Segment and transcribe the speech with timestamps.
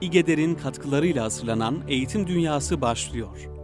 [0.00, 3.55] İGEDER'in katkılarıyla hazırlanan Eğitim Dünyası başlıyor.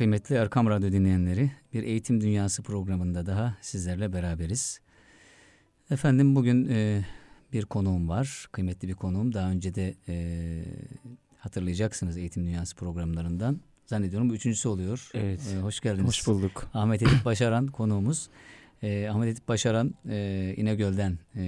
[0.00, 1.50] Kıymetli Erkam Radyo dinleyenleri.
[1.72, 4.80] Bir Eğitim Dünyası programında daha sizlerle beraberiz.
[5.90, 7.04] Efendim bugün e,
[7.52, 8.48] bir konuğum var.
[8.52, 9.34] Kıymetli bir konuğum.
[9.34, 10.14] Daha önce de e,
[11.38, 13.60] hatırlayacaksınız Eğitim Dünyası programlarından.
[13.86, 15.10] Zannediyorum bu üçüncüsü oluyor.
[15.14, 15.40] Evet.
[15.56, 16.08] E, hoş geldiniz.
[16.08, 16.70] Hoş bulduk.
[16.74, 18.28] Ahmet Edip Başaran konuğumuz.
[18.82, 21.42] E, Ahmet Edip Başaran e, İnegöl'den e,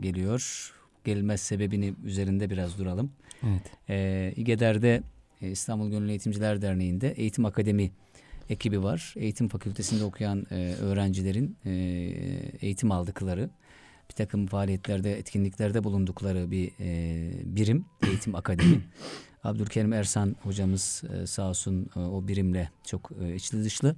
[0.00, 0.72] geliyor.
[1.04, 3.12] Gelmez sebebini üzerinde biraz duralım.
[3.42, 3.62] Evet.
[3.88, 5.02] E, İGEDER'de
[5.40, 7.90] İstanbul Gönüllü Eğitimciler Derneği'nde Eğitim Akademi
[8.50, 9.14] ekibi var.
[9.16, 11.70] Eğitim fakültesinde okuyan e, öğrencilerin e,
[12.60, 13.50] eğitim aldıkları,
[14.08, 18.80] bir takım faaliyetlerde, etkinliklerde bulundukları bir e, birim, Eğitim Akademi.
[19.44, 23.96] Abdülkerim Ersan hocamız e, sağ olsun e, o birimle çok e, içli dışlı.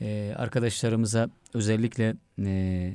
[0.00, 2.94] E, arkadaşlarımıza özellikle e,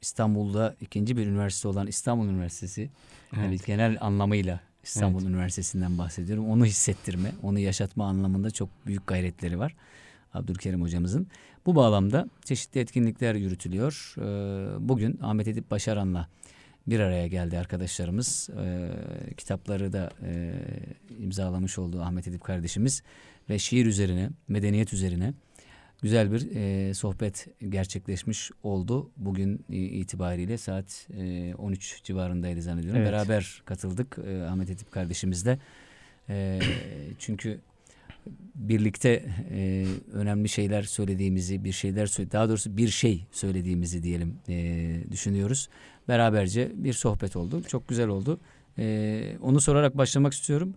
[0.00, 2.90] İstanbul'da ikinci bir üniversite olan İstanbul Üniversitesi,
[3.36, 3.66] yani Evet.
[3.66, 5.30] genel anlamıyla İstanbul Evet.
[5.30, 6.50] Üniversitesi'nden bahsediyorum.
[6.50, 9.74] Onu hissettirme, onu yaşatma anlamında çok büyük gayretleri var
[10.34, 11.26] Abdülkerim hocamızın.
[11.66, 14.14] Bu bağlamda çeşitli etkinlikler yürütülüyor.
[14.18, 16.28] Ee, Bugün Ahmet Edip Başaran'la
[16.86, 18.50] bir araya geldi arkadaşlarımız.
[18.60, 18.90] Ee,
[19.36, 20.54] Kitapları da e,
[21.18, 23.02] imzalamış olduğu Ahmet Edip kardeşimiz
[23.50, 25.34] ve şiir üzerine, medeniyet üzerine
[26.02, 29.10] güzel bir e, sohbet gerçekleşmiş oldu.
[29.16, 33.00] Bugün e, itibariyle saat e, 13 civarındaydı zannediyorum.
[33.00, 33.12] Evet.
[33.12, 35.58] Beraber katıldık e, Ahmet Edip kardeşimizle.
[36.28, 36.60] E,
[37.18, 37.60] çünkü
[38.54, 45.68] birlikte e, önemli şeyler söylediğimizi, bir şeyler daha doğrusu bir şey söylediğimizi diyelim e, düşünüyoruz.
[46.08, 47.62] Beraberce bir sohbet oldu.
[47.62, 48.40] Çok güzel oldu.
[48.78, 50.74] E, onu sorarak başlamak istiyorum.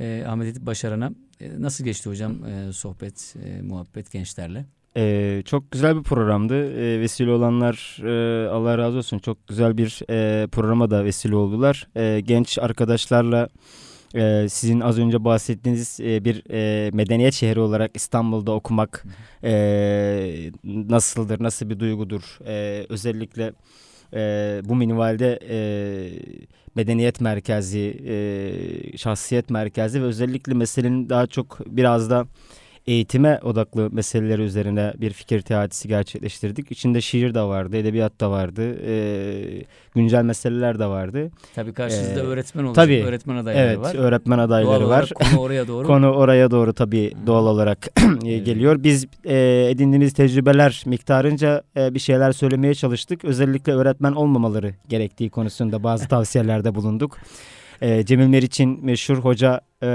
[0.00, 4.64] E, Ahmet Edip Başaran'a e, nasıl geçti hocam e, sohbet, e, muhabbet gençlerle?
[4.96, 6.72] Ee, çok güzel bir programdı.
[6.72, 9.18] Ee, vesile olanlar e, Allah razı olsun.
[9.18, 11.88] Çok güzel bir e, programa da vesile oldular.
[11.96, 13.48] E, genç arkadaşlarla
[14.14, 19.04] e, sizin az önce bahsettiğiniz e, bir e, medeniyet şehri olarak İstanbul'da okumak
[19.44, 22.38] e, nasıldır, nasıl bir duygudur?
[22.46, 23.52] E, özellikle
[24.14, 25.58] e, bu minvalde e,
[26.74, 32.26] medeniyet merkezi, e, şahsiyet merkezi ve özellikle meselenin daha çok biraz da
[32.90, 36.70] eğitime odaklı meseleleri üzerine bir fikir teatisi gerçekleştirdik.
[36.70, 39.64] İçinde şiir de vardı, edebiyat da vardı, e,
[39.94, 41.30] güncel meseleler de vardı.
[41.54, 42.84] Tabii karşınızda Ee, öğretmen olacak.
[42.84, 43.02] tabii.
[43.06, 43.94] Öğretmen adayları evet, var.
[43.94, 45.10] öğretmen adayları Doğal var.
[45.14, 45.86] konu oraya doğru.
[45.90, 47.78] Konu oraya doğru tabii doğal olarak
[48.24, 48.46] e, Evet.
[48.46, 48.82] geliyor.
[48.82, 53.24] Biz e, edindiğimiz tecrübeler miktarınca e, bir şeyler söylemeye çalıştık.
[53.24, 57.18] Özellikle öğretmen olmamaları gerektiği konusunda bazı tavsiyelerde bulunduk.
[57.80, 59.86] E, Cemil Meriç'in meşhur hoca e,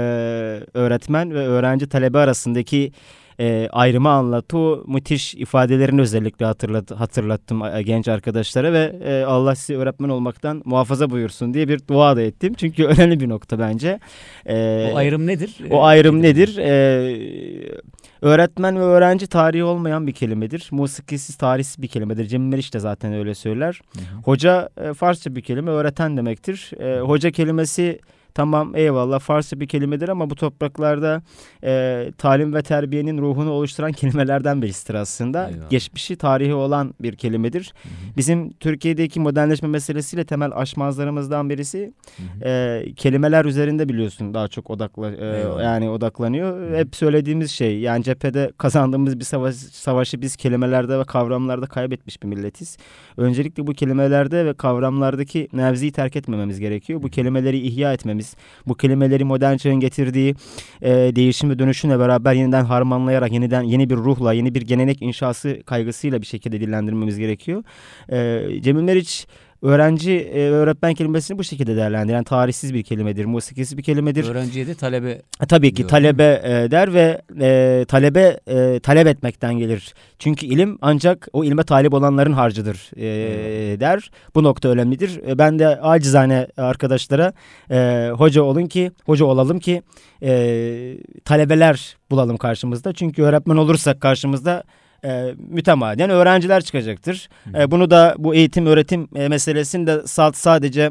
[0.74, 2.92] öğretmen ve öğrenci talebe arasındaki
[3.40, 4.58] e, ayrımı anlattı.
[4.58, 10.62] O müthiş ifadelerini özellikle hatırlat, hatırlattım e, genç arkadaşlara ve e, Allah sizi öğretmen olmaktan
[10.64, 12.54] muhafaza buyursun diye bir dua da ettim.
[12.54, 14.00] Çünkü önemli bir nokta bence.
[14.46, 15.56] E, o ayrım nedir?
[15.70, 16.58] o ayrım nedir?
[16.58, 17.80] Ee,
[18.22, 20.68] öğretmen ve öğrenci tarihi olmayan bir kelimedir.
[20.70, 22.26] Musikisiz, tarihsiz bir kelimedir.
[22.26, 23.80] Cemil Meriç de zaten öyle söyler.
[23.92, 24.22] Hı hı.
[24.24, 26.70] Hoca e, Farsça bir kelime, öğreten demektir.
[26.80, 28.00] E, hoca kelimesi
[28.36, 31.22] tamam eyvallah Farsça bir kelimedir ama bu topraklarda
[31.64, 35.48] e, talim ve terbiyenin ruhunu oluşturan kelimelerden birisidir aslında.
[35.48, 35.70] Eyvallah.
[35.70, 37.72] Geçmişi, tarihi olan bir kelimedir.
[37.82, 38.16] Hı hı.
[38.16, 42.48] Bizim Türkiye'deki modernleşme meselesiyle temel aşmazlarımızdan birisi Hı hı.
[42.48, 45.64] e, kelimeler üzerinde biliyorsun daha çok odakla e, Eyvallah.
[45.64, 46.70] yani odaklanıyor.
[46.70, 46.76] Hı.
[46.76, 52.28] Hep söylediğimiz şey yani cephede kazandığımız bir savaş, savaşı biz kelimelerde ve kavramlarda kaybetmiş bir
[52.28, 52.76] milletiz.
[53.16, 57.02] Öncelikle bu kelimelerde ve kavramlardaki nevziyi terk etmememiz gerekiyor.
[57.02, 58.25] Bu kelimeleri ihya etmemiz,
[58.66, 60.34] bu kelimeleri modern çağın getirdiği
[60.82, 65.62] e, değişim ve dönüşümle beraber yeniden harmanlayarak, yeniden yeni bir ruhla, yeni bir gelenek inşası
[65.66, 67.62] kaygısıyla bir şekilde dillendirmemiz gerekiyor.
[68.08, 69.26] E, Cemil Meriç
[69.66, 74.28] öğrenci e, öğretmen kelimesini bu şekilde değerlendiren tarihsiz bir kelimedir, musikisiz bir kelimedir.
[74.28, 75.88] Öğrenciye de talebe E, Tabii ki diyor.
[75.88, 79.94] talebe e, der ve e, talebe e, talep etmekten gelir.
[80.18, 84.10] Çünkü ilim ancak o ilme talip olanların harcıdır e, der.
[84.34, 85.20] Bu nokta önemlidir.
[85.28, 87.32] E, ben de acizane arkadaşlara
[87.70, 89.82] e, hoca olun ki, hoca olalım ki
[90.22, 92.92] e, talebeler bulalım karşımızda.
[92.92, 94.62] Çünkü öğretmen olursak karşımızda
[95.04, 97.28] e, mütemadiyen öğrenciler çıkacaktır.
[97.58, 100.90] E, bunu da bu eğitim öğretim e, meselesini de sa- sadece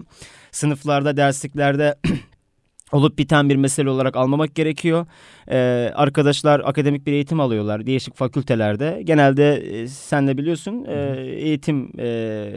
[0.52, 1.96] sınıflarda, dersliklerde
[2.92, 5.06] olup biten bir mesele olarak almamak gerekiyor.
[5.52, 9.02] Ee, arkadaşlar akademik bir eğitim alıyorlar değişik fakültelerde.
[9.04, 12.50] Genelde e, sen de biliyorsun e, eğitim e,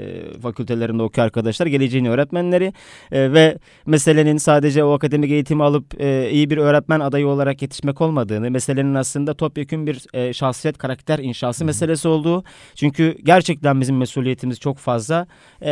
[0.43, 1.67] fakültelerinde okuyor arkadaşlar.
[1.67, 2.73] Geleceğin öğretmenleri
[3.13, 8.01] E, ve meselenin sadece o akademik eğitimi alıp e, iyi bir öğretmen adayı olarak yetişmek
[8.01, 12.45] olmadığını, meselenin aslında topyekun bir e, şahsiyet karakter inşası meselesi olduğu.
[12.75, 15.27] Çünkü gerçekten bizim mesuliyetimiz çok fazla.
[15.63, 15.71] E,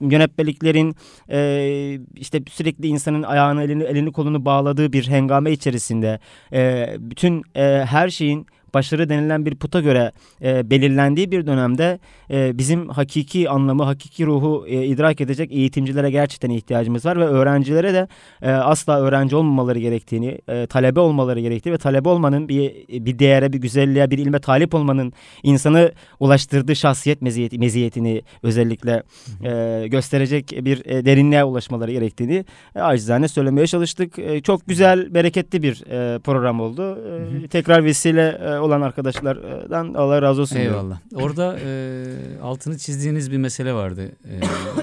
[0.00, 0.96] yönetmeliklerin
[1.30, 6.18] e, işte sürekli insanın ayağını elini elini kolunu bağladığı bir hengame içerisinde
[6.52, 10.12] e, bütün e, her şeyin başarı denilen bir puta göre
[10.42, 11.98] e, belirlendiği bir dönemde
[12.30, 17.94] e, bizim hakiki anlamı, hakiki ruhu e, idrak edecek eğitimcilere gerçekten ihtiyacımız var ve öğrencilere
[17.94, 18.08] de
[18.42, 23.52] e, asla öğrenci olmamaları gerektiğini, e, talebe olmaları gerektiği ve talebe olmanın bir bir değere,
[23.52, 25.12] bir güzelliğe, bir ilme talip olmanın
[25.42, 29.02] insanı ulaştırdığı şahsiyet meziyeti, meziyetini özellikle
[29.44, 32.44] e, gösterecek bir e, derinliğe ulaşmaları gerektiğini
[32.76, 34.18] e, acizane söylemeye çalıştık.
[34.18, 36.98] E, çok güzel, bereketli bir e, program oldu.
[37.44, 40.56] E, tekrar vesile e, olan arkadaşlardan Allah razı olsun.
[40.58, 40.78] diyorum.
[40.78, 41.00] Eyvallah.
[41.14, 42.04] Orada e,
[42.42, 44.12] altını çizdiğiniz bir mesele vardı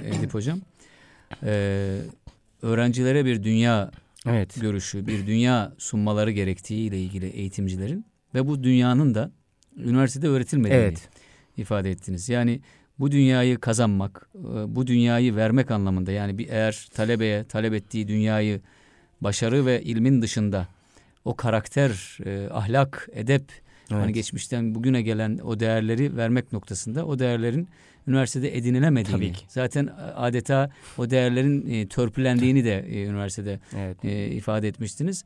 [0.04, 0.60] e, Edip Hocam.
[1.44, 1.98] E,
[2.62, 3.92] öğrencilere bir dünya
[4.28, 4.62] Evet.
[4.62, 8.06] görüşü, bir dünya sunmaları gerektiği ile ilgili eğitimcilerin
[8.36, 9.32] ve bu dünyanın da
[9.78, 11.10] üniversitede öğretilmediğini Evet.
[11.58, 12.30] ifade ettiniz.
[12.30, 12.62] Yani
[13.00, 18.62] bu dünyayı kazanmak, e, bu dünyayı vermek anlamında yani bir eğer talebeye talep ettiği dünyayı
[19.22, 20.68] başarı ve ilmin dışında
[21.26, 23.44] o karakter, e, ahlak, edep
[23.92, 24.04] Evet.
[24.04, 27.68] Hani geçmişten bugüne gelen o değerleri vermek noktasında o değerlerin
[28.08, 29.46] üniversitede edinilemediğini Tabii ki.
[29.48, 34.06] zaten adeta o değerlerin e, törpülendiğini de e, üniversitede Evet.
[34.06, 35.24] e, ifade etmiştiniz.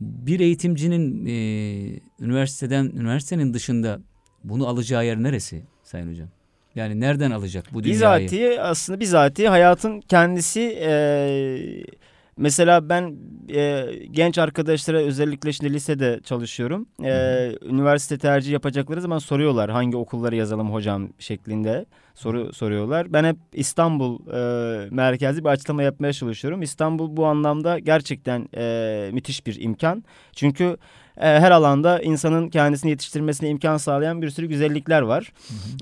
[0.00, 1.32] Bir eğitimcinin e,
[2.20, 4.00] üniversiteden üniversitenin dışında
[4.44, 6.28] bunu alacağı yer neresi Sayın Hocam?
[6.74, 7.94] Yani nereden alacak bu dünyayı?
[8.24, 10.90] Bizatihi aslında bizatihi hayatın kendisi e,
[12.40, 13.16] mesela ben
[13.54, 16.86] e, genç arkadaşlara özellikle şimdi lisede çalışıyorum.
[17.04, 17.12] E,
[17.62, 23.12] üniversite tercih yapacakları zaman soruyorlar hangi okulları yazalım hocam şeklinde soru soruyorlar.
[23.12, 26.62] Ben hep İstanbul e, merkezli bir açıklama yapmaya çalışıyorum.
[26.62, 30.04] İstanbul bu anlamda gerçekten e, müthiş bir imkan.
[30.32, 30.76] Çünkü
[31.16, 35.32] e, her alanda insanın kendisini yetiştirmesine imkan sağlayan bir sürü güzellikler var.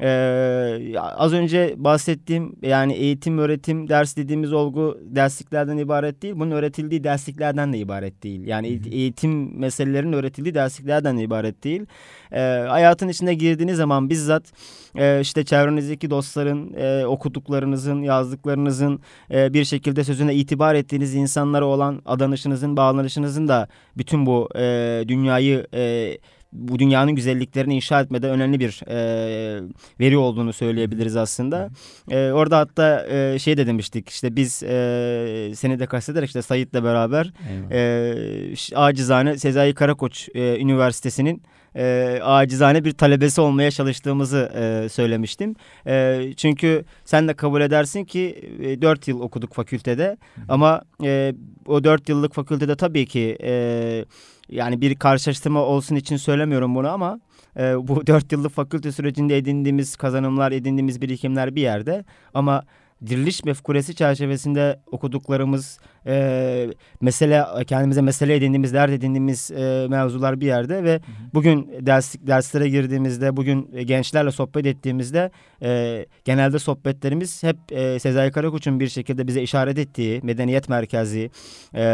[0.03, 6.35] Ee, az önce bahsettiğim yani eğitim, öğretim, ders dediğimiz olgu dersliklerden ibaret değil.
[6.37, 8.47] Bunun öğretildiği dersliklerden de ibaret değil.
[8.47, 11.87] Yani eğit- eğitim meselelerinin öğretildiği dersliklerden de ibaret değil.
[12.33, 12.39] Ee,
[12.69, 14.53] hayatın içine girdiğiniz zaman bizzat
[14.97, 22.03] e, işte çevrenizdeki dostların, e, okuduklarınızın, yazdıklarınızın e, bir şekilde sözüne itibar ettiğiniz insanlara olan
[22.07, 26.19] adanışınızın, bağlanışınızın da bütün bu e, dünyayı e,
[26.53, 29.61] bu dünyanın güzelliklerini inşa etmede önemli bir e,
[30.01, 31.71] veri olduğunu söyleyebiliriz aslında.
[32.11, 36.75] E, orada hatta e, şey de demiştik işte biz e, seni de kastederek işte Sait'le
[36.75, 37.71] beraber Eyvallah.
[37.73, 41.43] e, acizane Sezai Karakoç e, Üniversitesi'nin
[41.77, 45.55] e, acizane bir talebesi olmaya çalıştığımızı e, söylemiştim.
[45.87, 50.17] E, çünkü sen de kabul edersin ki e, 4 yıl okuduk fakültede
[50.49, 51.35] ama e,
[51.67, 54.05] o 4 yıllık fakültede tabii ki e,
[54.49, 57.21] yani bir karşılaştırma olsun için söylemiyorum bunu ama
[57.57, 62.05] e, bu 4 yıllık fakülte sürecinde edindiğimiz kazanımlar, edindiğimiz birikimler bir yerde.
[62.35, 62.65] Ama
[63.07, 70.85] diriliş mefkuresi çerçevesinde okuduklarımız, e, mesele kendimize mesele edindiğimiz, dert edindiğimiz e, mevzular bir yerde
[70.85, 71.01] ve
[71.35, 75.31] bugün ders derslere girdiğimizde, bugün e, gençlerle sohbet ettiğimizde
[75.63, 81.31] e, genelde sohbetlerimiz hep e, Sezai Karakoç'un bir şekilde bize işaret ettiği medeniyet merkezi,
[81.75, 81.85] e,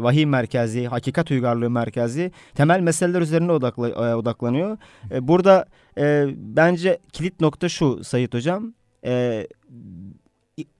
[0.00, 4.78] vahiy merkezi, hakikat uygarlığı merkezi temel meseleler üzerine odakla, e, odaklanıyor.
[5.10, 5.66] E, burada
[5.98, 8.74] e, bence kilit nokta şu Sayit Hocam.
[9.04, 9.46] E,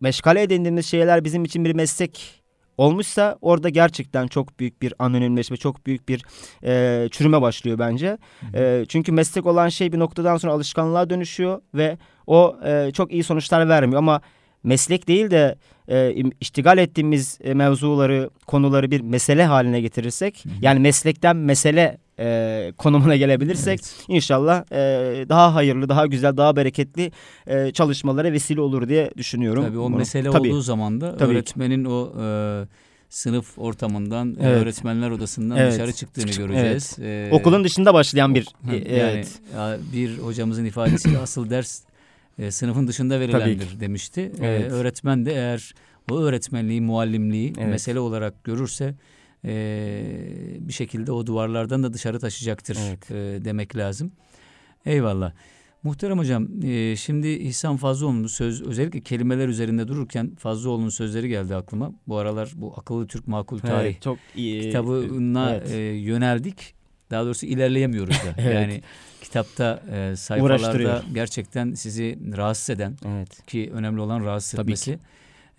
[0.01, 2.41] meşgale edindiğimiz şeyler bizim için bir meslek
[2.79, 6.25] olmuşsa orada gerçekten çok büyük bir anonimleşme, çok büyük bir
[6.65, 8.19] e, çürüme başlıyor bence.
[8.55, 13.25] E, çünkü meslek olan şey bir noktadan sonra alışkanlığa dönüşüyor ve o e, çok iyi
[13.25, 13.99] sonuçlar vermiyor.
[13.99, 14.21] Ama
[14.63, 15.57] meslek değil de
[15.89, 23.17] e, iştigal ettiğimiz e, mevzuları, konuları bir mesele haline getirirsek yani meslekten mesele e, konumuna
[23.17, 24.05] gelebilirsek Evet.
[24.09, 27.13] inşallah e, daha hayırlı, daha güzel, daha bereketli
[27.47, 29.65] e, çalışmalara vesile olur diye düşünüyorum.
[29.65, 30.49] Tabii o Bunu- mesele Tabii.
[30.49, 31.25] olduğu zaman da Tabii ki.
[31.37, 32.25] öğretmenin o e,
[33.09, 34.63] sınıf ortamından, e, Evet.
[34.63, 35.73] öğretmenler odasından Evet.
[35.73, 36.97] dışarı çıktığını göreceğiz.
[37.03, 39.29] E, Okulun dışında başlayan bir Ha, e, yani evet.
[39.57, 41.81] ya bir hocamızın ifadesiyle asıl ders
[42.39, 44.21] e, sınıfın dışında verilendir demişti.
[44.21, 44.73] E, Evet.
[44.73, 45.75] öğretmen de eğer
[46.11, 47.69] o öğretmenliği, muallimliği Evet.
[47.71, 48.95] mesele olarak görürse
[49.45, 53.11] e, bir şekilde o duvarlardan da dışarı taşıyacaktır Evet.
[53.11, 54.13] e, demek lazım.
[54.87, 55.33] Eyvallah.
[55.83, 61.93] Muhterem hocam, e, şimdi İhsan Fazlıoğlu'nun söz özellikle kelimeler üzerinde dururken Fazlıoğlu'nun sözleri geldi aklıma.
[62.09, 64.63] Bu aralar bu Akıllı Türk Makul Tarih Evet, çok iyi.
[64.63, 65.71] kitabına evet.
[65.71, 66.75] e, yöneldik.
[67.11, 68.35] Daha doğrusu ilerleyemiyoruz da.
[68.39, 68.55] Evet.
[68.55, 68.83] Yani
[69.23, 73.47] kitapta e, sayfalarda gerçekten sizi rahatsız eden Evet.
[73.47, 74.99] ki önemli olan rahatsız Tabii etmesi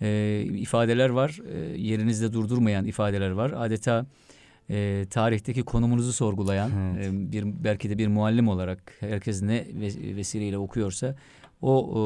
[0.02, 1.38] e, ifadeler var.
[1.54, 3.52] E, yerinizde durdurmayan ifadeler var.
[3.56, 4.06] Adeta
[4.70, 7.06] e, tarihteki konumunuzu sorgulayan Evet.
[7.06, 11.16] e, bir belki de bir muallim olarak herkes ne ve- vesileyle okuyorsa
[11.62, 12.02] o, o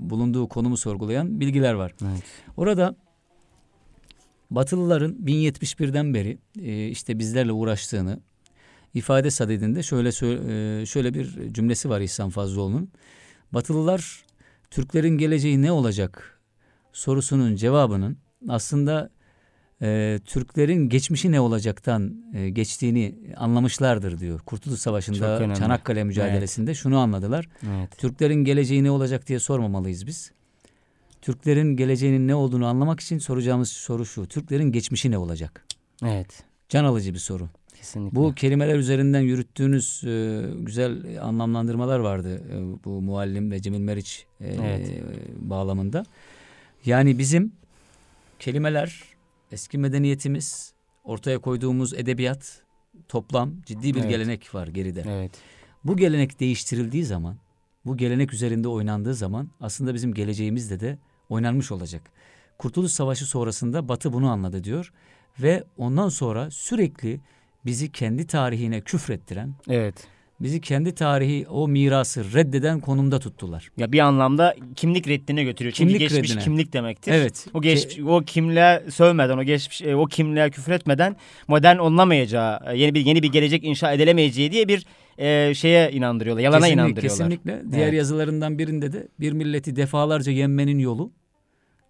[0.00, 1.94] bulunduğu konumu sorgulayan bilgiler var.
[2.12, 2.22] Evet.
[2.56, 2.96] Orada
[4.50, 8.20] Batılıların 1071'den beri e, işte bizlerle uğraştığını
[8.94, 12.88] ifade sadedinde şöyle e, şöyle bir cümlesi var İhsan Fazlıoğlu'nun.
[13.52, 14.24] Batılılar
[14.70, 16.37] Türklerin geleceği ne olacak
[16.98, 19.10] sorusunun cevabının aslında
[19.82, 24.40] e, Türklerin geçmişi ne olacaktan e, geçtiğini anlamışlardır diyor.
[24.40, 25.54] Kurtuluş Savaşı'nda.
[25.54, 27.48] Çanakkale mücadelesinde şunu anladılar.
[27.68, 27.98] Evet.
[27.98, 30.32] Türklerin geleceği ne olacak diye sormamalıyız biz.
[31.22, 34.26] Türklerin geleceğinin ne olduğunu anlamak için soracağımız soru şu.
[34.26, 35.64] Türklerin geçmişi ne olacak?
[36.04, 36.44] Evet.
[36.68, 37.48] Can alıcı bir soru.
[37.76, 38.16] Kesinlikle.
[38.16, 44.48] Bu kelimeler üzerinden yürüttüğünüz e, güzel anlamlandırmalar vardı e, bu muallim ve Cemil Meriç e,
[44.48, 45.02] Evet.
[45.36, 46.04] bağlamında.
[46.84, 47.52] Yani bizim
[48.38, 49.02] kelimeler,
[49.52, 50.72] eski medeniyetimiz,
[51.04, 52.62] ortaya koyduğumuz edebiyat,
[53.08, 54.10] toplam ciddi bir Evet.
[54.10, 55.04] gelenek var geride.
[55.08, 55.32] Evet.
[55.84, 57.36] Bu gelenek değiştirildiği zaman,
[57.84, 62.02] bu gelenek üzerinde oynandığı zaman aslında bizim geleceğimizde de oynanmış olacak.
[62.58, 64.92] Kurtuluş Savaşı sonrasında Batı bunu anladı diyor
[65.40, 67.20] ve ondan sonra sürekli
[67.66, 70.06] bizi kendi tarihine küfrettiren, Evet.
[70.40, 73.70] Bizi kendi tarihi o mirası reddeden konumda tuttular.
[73.76, 75.72] Ya bir anlamda kimlik reddine götürüyor.
[75.72, 76.42] Çünkü Kimlik geçmiş reddine.
[76.44, 77.12] kimlik demektir.
[77.12, 77.46] Evet.
[77.54, 81.16] O geç o kimliğe sövmeden, o geçmiş e, o kimliğe küfretmeden
[81.48, 84.86] modern olunamayacağı, e, yeni bir yeni bir gelecek inşa edilemeyeceği diye bir
[85.18, 86.42] e, şeye inandırıyorlar.
[86.44, 87.28] Yalana Kesinlikle, inandırıyorlar.
[87.30, 87.72] Kesinlikle.
[87.72, 87.94] Diğer Evet.
[87.98, 91.12] yazılarından birinde de bir milleti defalarca yenmenin yolu,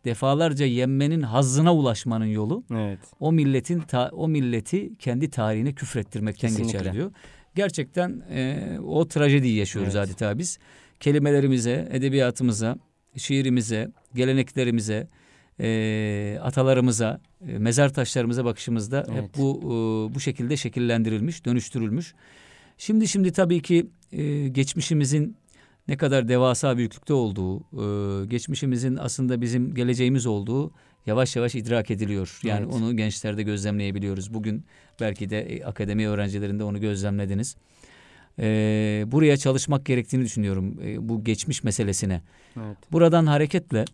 [0.05, 2.99] defalarca yenmenin hazzına ulaşmanın yolu Evet.
[3.21, 6.79] o milletin ta- o milleti kendi tarihine küfrettirmekten Kesinlikle.
[6.79, 7.11] geçer diyor.
[7.59, 10.09] Gerçekten e, o trajediyi yaşıyoruz Evet.
[10.09, 10.59] adeta biz.
[11.01, 12.77] Kelimelerimize, edebiyatımıza,
[13.17, 15.09] şiirimize, geleneklerimize,
[15.61, 19.23] e, atalarımıza, e, mezar taşlarımıza bakışımızda Evet.
[19.23, 22.15] hep bu e, bu şekilde şekillendirilmiş, dönüştürülmüş.
[22.79, 25.37] Şimdi şimdi tabii ki e, geçmişimizin
[25.89, 30.73] ne kadar devasa büyüklükte olduğu, e, geçmişimizin aslında bizim geleceğimiz olduğu
[31.09, 32.41] yavaş yavaş idrak ediliyor.
[32.43, 32.75] Yani Evet.
[32.75, 34.35] onu gençlerde gözlemleyebiliyoruz.
[34.35, 34.65] Bugün
[35.01, 37.57] belki de e, akademi öğrencilerinde onu gözlemlediniz.
[38.39, 38.45] E,
[39.07, 42.23] buraya çalışmak gerektiğini düşünüyorum e, bu geçmiş meselesine.
[42.57, 42.77] Evet.
[42.93, 43.85] Buradan hareketle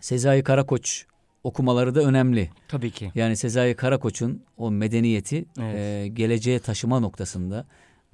[0.00, 1.04] Sezai Karakoç
[1.44, 2.50] okumaları da önemli.
[2.68, 3.12] Tabii ki.
[3.14, 5.74] Yani Sezai Karakoç'un o medeniyeti Evet.
[5.76, 7.66] e, geleceğe taşıma noktasında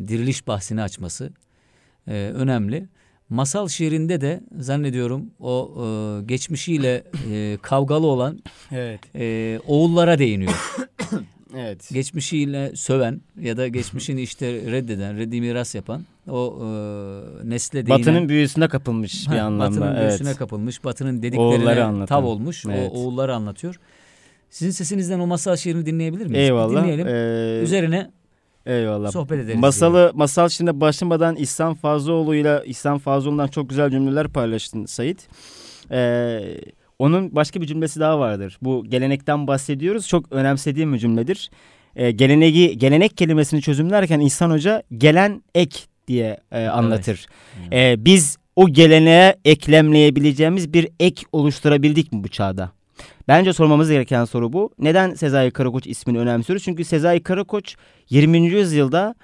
[0.09, 1.33] diriliş bahsini açması
[2.09, 2.88] e, önemli.
[3.30, 7.02] Masal şiirinde de zannediyorum o e, geçmişiyle
[7.33, 8.38] e, kavgalı olan
[8.73, 9.00] Evet.
[9.14, 10.52] e, oğullara değiniyor.
[11.59, 11.90] Evet.
[11.92, 16.66] Geçmişiyle söven ya da geçmişini işte reddeden, reddi miras yapan o e,
[17.50, 18.00] nesle değinen.
[18.00, 19.80] Batının büyüsüne kapılmış bir Ha, anlamda.
[19.80, 20.09] Batının evet.
[20.09, 22.64] büyüsüne kapılmış, Batı'nın dediklerine tav olmuş.
[22.66, 22.90] Evet.
[22.95, 23.80] O oğulları anlatıyor.
[24.50, 26.35] Sizin sesinizden o masal şiirini dinleyebilir miyiz?
[26.35, 26.83] Bir Eyvallah.
[26.83, 27.06] Dinleyelim.
[27.06, 28.11] Ee, Üzerine
[28.67, 29.11] eyvallah.
[29.11, 29.61] sohbet ederiz.
[29.61, 35.29] Masalı masal şimdi başlamadan İhsan Fazlıoğlu'yla İhsan Fazlıoğlu'ndan çok güzel cümleler paylaştın Sait.
[35.91, 36.41] Ee,
[36.99, 38.59] onun başka bir cümlesi daha vardır.
[38.63, 40.09] Bu gelenekten bahsediyoruz.
[40.09, 41.51] Çok önemsediğim bir cümledir.
[41.97, 47.27] Ee, geleneği gelenek kelimesini çözümlerken İhsan Hoca gelen ek diye e, anlatır.
[47.61, 47.73] Evet.
[47.73, 52.75] Ee, biz o geleneğe eklemleyebileceğimiz bir ek oluşturabildik mi bu çağda?
[53.28, 54.71] Bence sormamız gereken soru bu.
[54.78, 56.64] Neden Sezai Karakoç ismini önemsiyoruz?
[56.64, 57.76] Çünkü Sezai Karakoç
[58.11, 58.38] 20.
[58.38, 59.14] yüzyılda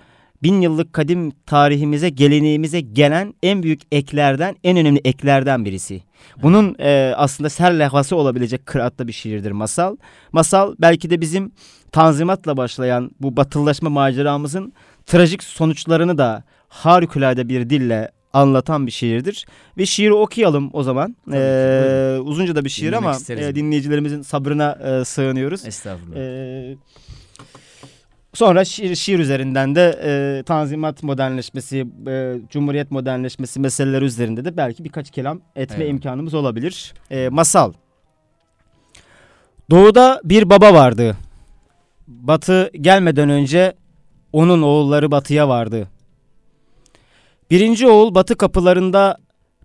[0.42, 6.02] bin yıllık kadim tarihimize, geleneğimize gelen en büyük eklerden, en önemli eklerden birisi.
[6.42, 9.96] Bunun e, aslında serlehvası olabilecek kıraatta bir şiirdir masal.
[10.32, 11.52] Masal belki de bizim
[11.92, 14.72] tanzimatla başlayan bu batılılaşma maceramızın
[15.06, 19.46] trajik sonuçlarını da harikulade bir dille anlatan bir şiirdir.
[19.78, 21.16] Ve şiiri okuyalım o zaman.
[21.24, 22.26] Tabii ki, Ee, buyurun.
[22.26, 25.66] uzunca da bir şiir Dinlemek ama e, dinleyicilerimizin sabrına e, sığınıyoruz.
[25.66, 26.16] Estağfurullah.
[26.16, 26.76] Ee,
[28.34, 34.84] Sonra şiir, şiir üzerinden de e, Tanzimat modernleşmesi, e, Cumhuriyet modernleşmesi meseleleri üzerinde de belki
[34.84, 35.90] birkaç kelam etme Evet.
[35.90, 36.94] imkanımız olabilir.
[37.10, 37.72] E, masal.
[39.70, 41.16] Doğuda bir baba vardı.
[42.08, 43.72] Batı gelmeden önce
[44.32, 45.88] onun oğulları batıya vardı.
[47.52, 49.16] Birinci oğul batı kapılarında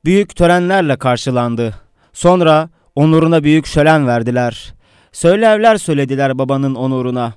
[0.06, 1.76] büyük törenlerle karşılandı.
[2.14, 4.74] Sonra onuruna büyük şölen verdiler.
[5.12, 7.34] Söylevler söylediler babanın onuruna.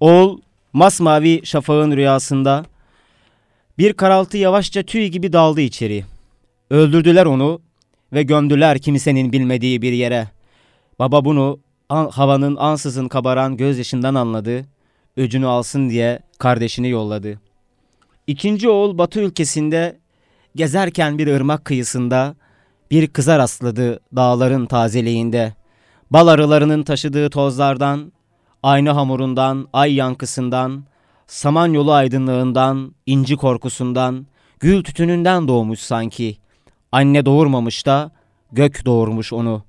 [0.00, 0.40] Oğul
[0.72, 2.64] masmavi şafağın rüyasında
[3.78, 6.04] bir karaltı yavaşça tüy gibi daldı içeri.
[6.70, 7.60] Öldürdüler onu
[8.12, 10.28] ve gömdüler kimsenin bilmediği bir yere.
[10.98, 14.64] Baba bunu an- havanın ansızın kabaran gözyaşından anladı.
[15.16, 17.47] Öcünü alsın diye kardeşini yolladı.
[18.28, 19.98] İkinci oğul Batı ülkesinde
[20.56, 22.34] gezerken bir ırmak kıyısında
[22.90, 25.54] bir kıza rastladı dağların tazeliğinde.
[26.10, 28.12] Bal arılarının taşıdığı tozlardan,
[28.62, 30.84] ayna hamurundan, ay yankısından,
[31.26, 34.26] samanyolu aydınlığından, inci korkusundan,
[34.60, 36.38] gül tütününden doğmuş sanki.
[36.92, 38.10] Anne doğurmamış da
[38.52, 39.62] gök doğurmuş onu.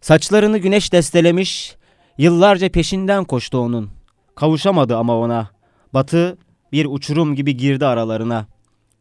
[0.00, 1.76] Saçlarını güneş destelemiş,
[2.18, 3.90] yıllarca peşinden koştu onun.
[4.34, 5.50] Kavuşamadı ama ona.
[5.94, 6.38] Batı
[6.72, 8.46] bir uçurum gibi girdi aralarına.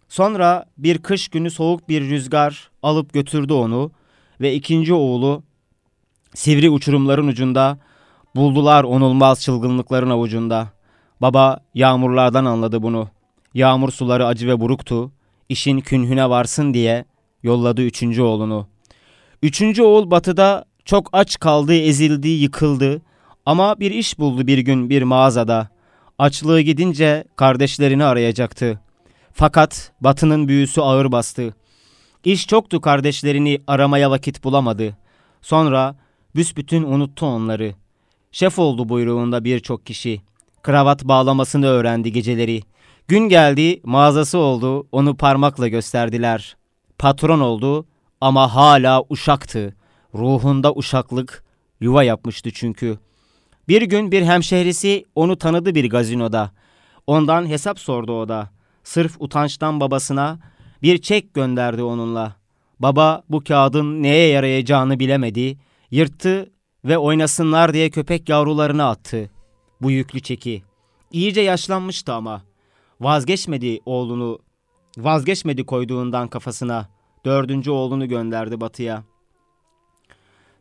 [0.09, 3.91] Sonra bir kış günü soğuk bir rüzgar alıp götürdü onu
[4.41, 5.43] ve ikinci oğlu
[6.33, 7.77] sivri uçurumların ucunda
[8.35, 10.67] buldular onulmaz çılgınlıkların avucunda.
[11.21, 13.09] Baba yağmurlardan anladı bunu.
[13.53, 15.11] Yağmur suları acı ve buruktu.
[15.49, 17.05] İşin künhüne varsın diye
[17.43, 18.67] yolladı üçüncü oğlunu.
[19.43, 23.01] Üçüncü oğul batıda çok aç kaldı, ezildi, yıkıldı.
[23.45, 25.69] Ama bir iş buldu bir gün bir mağazada.
[26.19, 28.79] Açlığı gidince kardeşlerini arayacaktı.
[29.33, 31.53] Fakat batının büyüsü ağır bastı.
[32.23, 34.97] İş çoktu kardeşlerini aramaya vakit bulamadı.
[35.41, 35.95] Sonra
[36.35, 37.75] büsbütün unuttu onları.
[38.31, 40.21] Şef oldu buyruğunda birçok kişi.
[40.61, 42.61] Kravat bağlamasını öğrendi geceleri.
[43.07, 46.57] Gün geldi, mağazası oldu, onu parmakla gösterdiler.
[46.97, 47.85] Patron oldu
[48.21, 49.75] ama hala uşaktı.
[50.15, 51.43] Ruhunda uşaklık
[51.79, 52.97] yuva yapmıştı çünkü.
[53.69, 56.51] Bir gün bir hemşehrisi onu tanıdı bir gazinoda.
[57.07, 58.49] Ondan hesap sordu o da.
[58.83, 60.39] Sırf utançtan babasına
[60.81, 62.35] bir çek gönderdi onunla.
[62.79, 65.57] Baba bu kağıdın neye yarayacağını bilemedi.
[65.91, 66.51] Yırttı
[66.85, 69.29] ve oynasınlar diye köpek yavrularına attı.
[69.81, 70.63] Bu yüklü çeki.
[71.11, 72.41] İyice yaşlanmıştı ama.
[73.01, 74.39] Vazgeçmedi oğlunu,
[74.97, 76.89] vazgeçmedi koyduğundan kafasına.
[77.25, 79.03] Dördüncü oğlunu gönderdi batıya.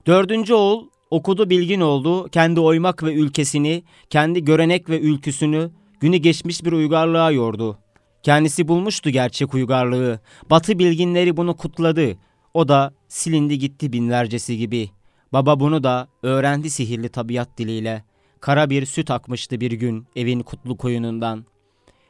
[0.07, 2.29] Dördüncü oğul okudu bilgin oldu.
[2.29, 7.79] Kendi oymak ve ülkesini, kendi görenek ve ülküsünü günü geçmiş bir uygarlığa yordu.
[8.23, 10.21] Kendisi bulmuştu gerçek uygarlığı.
[10.51, 12.17] Batı bilginleri bunu kutladı.
[12.55, 14.91] O da silindi gitti binlercesi gibi.
[15.33, 18.05] Baba bunu da öğrendi sihirli tabiat diliyle.
[18.41, 21.45] Kara bir süt akmıştı bir gün evin kutlu koyunundan.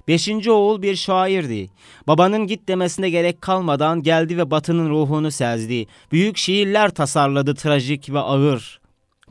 [0.09, 1.69] Beşinci oğul bir şairdi.
[2.07, 5.87] Babanın git demesine gerek kalmadan geldi ve batının ruhunu sezdi.
[6.13, 8.81] Büyük şiirler tasarladı trajik ve ağır.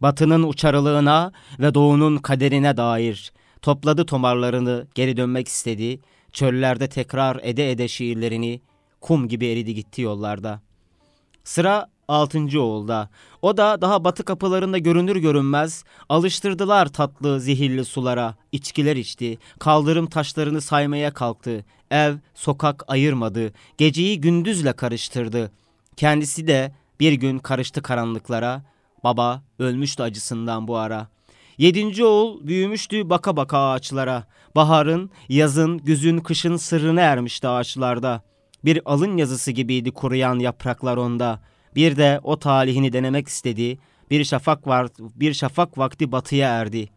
[0.01, 3.33] Batının uçarılığına ve doğunun kaderine dair.
[3.62, 5.99] Topladı tomarlarını geri dönmek istedi.
[6.31, 8.62] Çöllerde tekrar ede ede şiirlerini
[9.01, 10.62] kum gibi eridi gitti yollarda.
[11.43, 13.10] Sıra altıncı oğulda.
[13.41, 18.36] O da daha batı kapılarında görünür görünmez alıştırdılar tatlı zehirli sulara.
[18.51, 19.38] İçkiler içti.
[19.60, 21.65] Kaldırım taşlarını saymaya kalktı.
[21.91, 23.53] Ev, sokak ayırmadı.
[23.77, 25.51] Geceyi gündüzle karıştırdı.
[25.97, 28.62] Kendisi de bir gün karıştı karanlıklara.
[29.03, 31.07] Baba ölmüştü acısından bu ara.
[31.57, 34.27] Yedinci oğul büyümüştü baka baka ağaçlara.
[34.55, 38.21] Baharın, yazın, güzün, kışın sırrına ermişti ağaçlarda.
[38.65, 41.39] Bir alın yazısı gibiydi kuruyan yapraklar onda.
[41.75, 43.77] Bir de o talihini denemek istedi.
[44.12, 46.89] Bir şafak var, bir şafak vakti batıya erdi.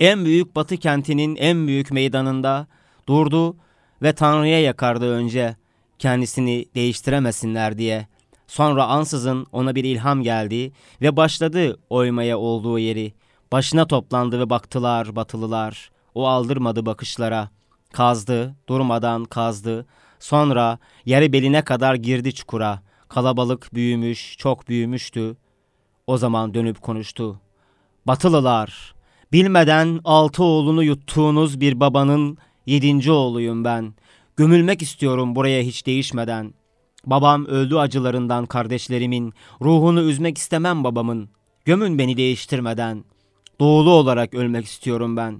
[0.00, 2.66] En büyük batı kentinin en büyük meydanında
[3.08, 3.56] durdu
[4.02, 5.56] ve Tanrı'ya yakardı önce
[5.98, 8.06] kendisini değiştiremesinler diye.
[8.46, 13.12] Sonra ansızın ona bir ilham geldi ve başladı oymaya olduğu yeri.
[13.52, 15.90] Başına toplandı ve baktılar batılılar.
[16.14, 17.50] O aldırmadı bakışlara.
[17.92, 19.86] Kazdı, durmadan kazdı.
[20.18, 22.82] Sonra yarı beline kadar girdi çukura.
[23.08, 25.36] Kalabalık büyümüş, çok büyümüştü.
[26.06, 27.40] O zaman dönüp konuştu.
[28.06, 28.94] Batılılar,
[29.32, 33.94] bilmeden altı oğlunu yuttuğunuz bir babanın yedinci oğluyum ben.
[34.36, 36.54] Gömülmek istiyorum buraya hiç değişmeden.
[37.06, 39.34] Babam öldü acılarından kardeşlerimin.
[39.62, 41.28] Ruhunu üzmek istemem babamın.
[41.64, 43.04] Gömün beni değiştirmeden.
[43.60, 45.38] Doğulu olarak ölmek istiyorum ben.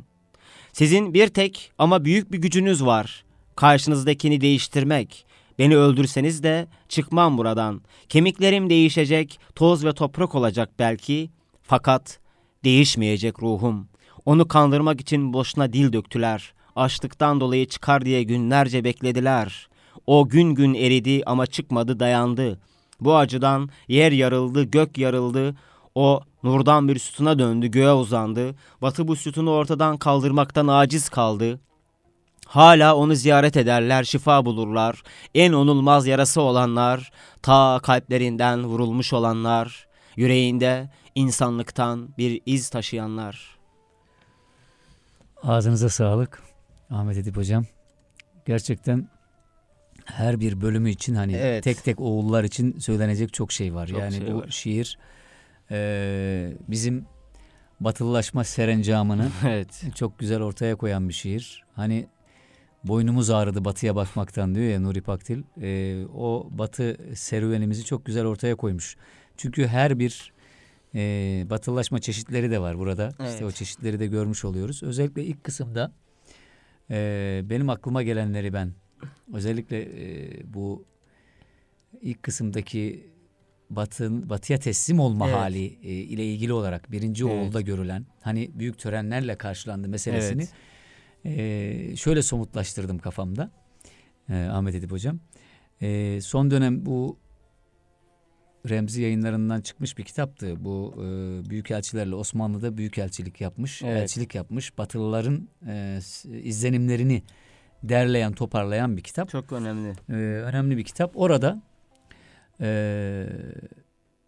[0.73, 3.25] Sizin bir tek ama büyük bir gücünüz var.
[3.57, 5.27] Karşınızdakini değiştirmek.
[5.59, 7.81] Beni öldürseniz de çıkmam buradan.
[8.09, 11.31] Kemiklerim değişecek, toz ve toprak olacak belki.
[11.63, 12.21] Fakat
[12.65, 13.89] değişmeyecek ruhum.
[14.25, 16.53] Onu kandırmak için boşuna dil döktüler.
[16.77, 19.69] Açlıktan dolayı çıkar diye günlerce beklediler.
[20.07, 22.59] O gün gün eridi ama çıkmadı dayandı.
[23.01, 25.55] Bu acıdan yer yarıldı, gök yarıldı.
[25.95, 28.55] O nurdan bir sütuna döndü, göğe uzandı.
[28.83, 31.61] Batı bu sütunu ortadan kaldırmaktan aciz kaldı.
[32.47, 35.03] Hala onu ziyaret ederler, şifa bulurlar.
[35.35, 37.11] En onulmaz yarası olanlar,
[37.43, 43.57] ta kalplerinden vurulmuş olanlar, yüreğinde insanlıktan bir iz taşıyanlar.
[45.43, 46.43] Ağzınıza sağlık
[46.91, 47.65] Ahmet Edip Hocam.
[48.47, 49.09] Gerçekten
[50.07, 51.65] her bir bölümü için hani Evet.
[51.65, 53.87] tek tek oğullar için söylenecek çok şey var.
[53.87, 54.49] Çok yani şey bu var.
[54.49, 54.99] şiir
[55.71, 57.07] e, bizim
[57.81, 59.83] batılılaşma serencamını Evet.
[59.95, 61.65] çok güzel ortaya koyan bir şiir.
[61.75, 62.07] Hani
[62.85, 65.43] boynumuz ağrıdı batıya bakmaktan diyor ya Nuri Pakdil.
[65.63, 68.97] E, o batı serüvenimizi çok güzel ortaya koymuş.
[69.37, 70.33] Çünkü her bir
[70.95, 71.01] e,
[71.51, 73.13] batılılaşma çeşitleri de var burada.
[73.21, 73.33] Evet.
[73.33, 74.83] İşte o çeşitleri de görmüş oluyoruz.
[74.83, 75.93] Özellikle ilk kısımda
[76.91, 78.73] e, benim aklıma gelenleri ben
[79.33, 80.85] özellikle e, bu
[82.01, 83.11] ilk kısımdaki
[83.71, 85.37] batın batıya teslim olma Evet.
[85.37, 87.33] hali e, ile ilgili olarak birinci Evet.
[87.33, 90.47] oğulda görülen hani büyük törenlerle karşılandı meselesini
[91.25, 91.39] Evet.
[91.39, 93.51] e, şöyle somutlaştırdım kafamda
[94.29, 95.21] e, Ahmet Edip Hocam.
[95.83, 97.19] E, son dönem bu
[98.69, 100.65] Remzi yayınlarından çıkmış bir kitaptı.
[100.65, 101.01] Bu e,
[101.51, 104.03] büyükelçilerle Osmanlı'da büyükelçilik yapmış, Evet.
[104.03, 104.79] elçilik yapmış.
[104.79, 105.99] Batılıların e,
[106.43, 107.23] izlenimlerini
[107.83, 109.29] derleyen, toparlayan bir kitap.
[109.29, 109.93] Çok önemli.
[110.09, 110.13] Ee,
[110.43, 111.13] önemli bir kitap.
[111.15, 111.63] Orada
[112.61, 113.27] e,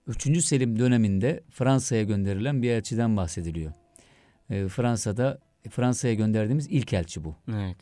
[0.06, 0.44] 3.
[0.44, 3.72] Selim döneminde Fransa'ya gönderilen bir elçiden bahsediliyor.
[4.50, 5.38] E, Fransa'da
[5.70, 7.37] Fransa'ya gönderdiğimiz ilk elçi bu.
[7.52, 7.76] Evet.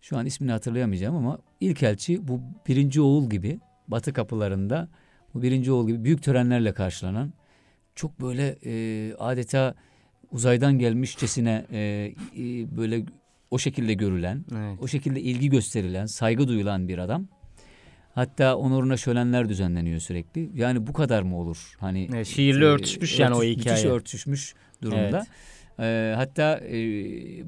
[0.00, 4.88] Şu an ismini hatırlayamayacağım ama ilk elçi bu birinci oğul gibi Batı kapılarında
[5.34, 7.32] bu birinci oğul gibi büyük törenlerle karşılanan
[7.94, 9.74] çok böyle e, adeta
[10.30, 11.80] uzaydan gelmişçesine e,
[12.36, 13.04] e, böyle
[13.52, 14.78] o şekilde görülen Evet.
[14.82, 17.26] o şekilde ilgi gösterilen, saygı duyulan bir adam.
[18.14, 20.50] Hatta onuruna şölenler düzenleniyor sürekli.
[20.54, 21.74] Yani bu kadar mı olur?
[21.80, 23.76] Hani Evet, şiirle e, örtüşmüş yani o örtüş- hikaye.
[23.76, 25.26] Müthiş örtüşmüş durumda.
[25.80, 26.74] E, hatta e,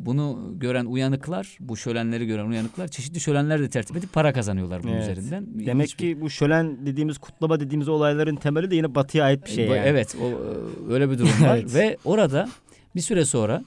[0.07, 4.93] bunu gören uyanıklar, bu şölenleri gören uyanıklar çeşitli şölenler de tertip edip para kazanıyorlar bunun
[4.93, 5.03] Evet.
[5.19, 5.47] üzerinden.
[5.67, 9.45] Demek İlginç bir- ki bu şölen dediğimiz kutlama dediğimiz olayların temeli de yine batıya ait
[9.47, 9.87] bir şey Bu- yani.
[9.88, 11.75] Evet, o, e, öyle bir durum var Evet.
[11.75, 12.49] ve orada
[12.97, 13.64] bir süre sonra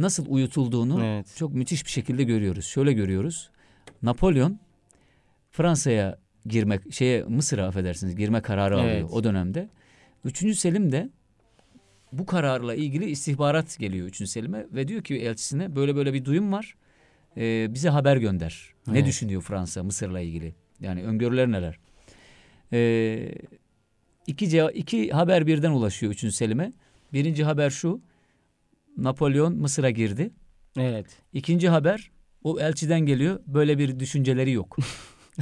[0.00, 1.34] nasıl uyutulduğunu Evet.
[1.36, 2.64] çok müthiş bir şekilde görüyoruz.
[2.64, 3.50] Şöyle görüyoruz.
[4.02, 4.58] Napolyon
[5.50, 9.10] Fransa'ya girmek, şeye Mısır'a affedersiniz girme kararı alıyor Evet.
[9.12, 9.68] o dönemde.
[10.24, 11.10] Üçüncü Selim de
[12.12, 16.52] bu kararla ilgili istihbarat geliyor Üçüncü Selim'e ve diyor ki elçisine böyle böyle bir duyum
[16.52, 16.74] var.
[17.36, 18.74] Ee, bize haber gönder.
[18.86, 19.06] Ne Evet.
[19.08, 20.54] düşünüyor Fransa Mısır'la ilgili?
[20.80, 21.78] Yani öngörüler neler?
[22.72, 23.32] Ee,
[24.26, 26.72] iki, iki haber birden ulaşıyor Üçüncü Selim'e.
[27.12, 28.00] Birinci haber şu.
[28.96, 30.30] Napolyon Mısır'a girdi.
[30.78, 31.06] Evet.
[31.32, 32.10] İkinci haber
[32.44, 33.40] o elçiden geliyor.
[33.46, 34.76] Böyle bir düşünceleri yok.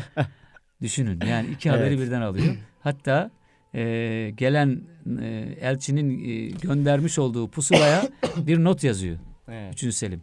[0.83, 2.01] Düşünün yani iki haberi Evet.
[2.07, 2.57] birden alıyor.
[2.81, 3.31] Hatta
[3.75, 4.81] e, gelen
[5.21, 5.27] e,
[5.61, 9.19] elçinin e, göndermiş olduğu pusulaya bir not yazıyor.
[9.49, 9.73] Evet.
[9.75, 10.23] Üçüncü Selim.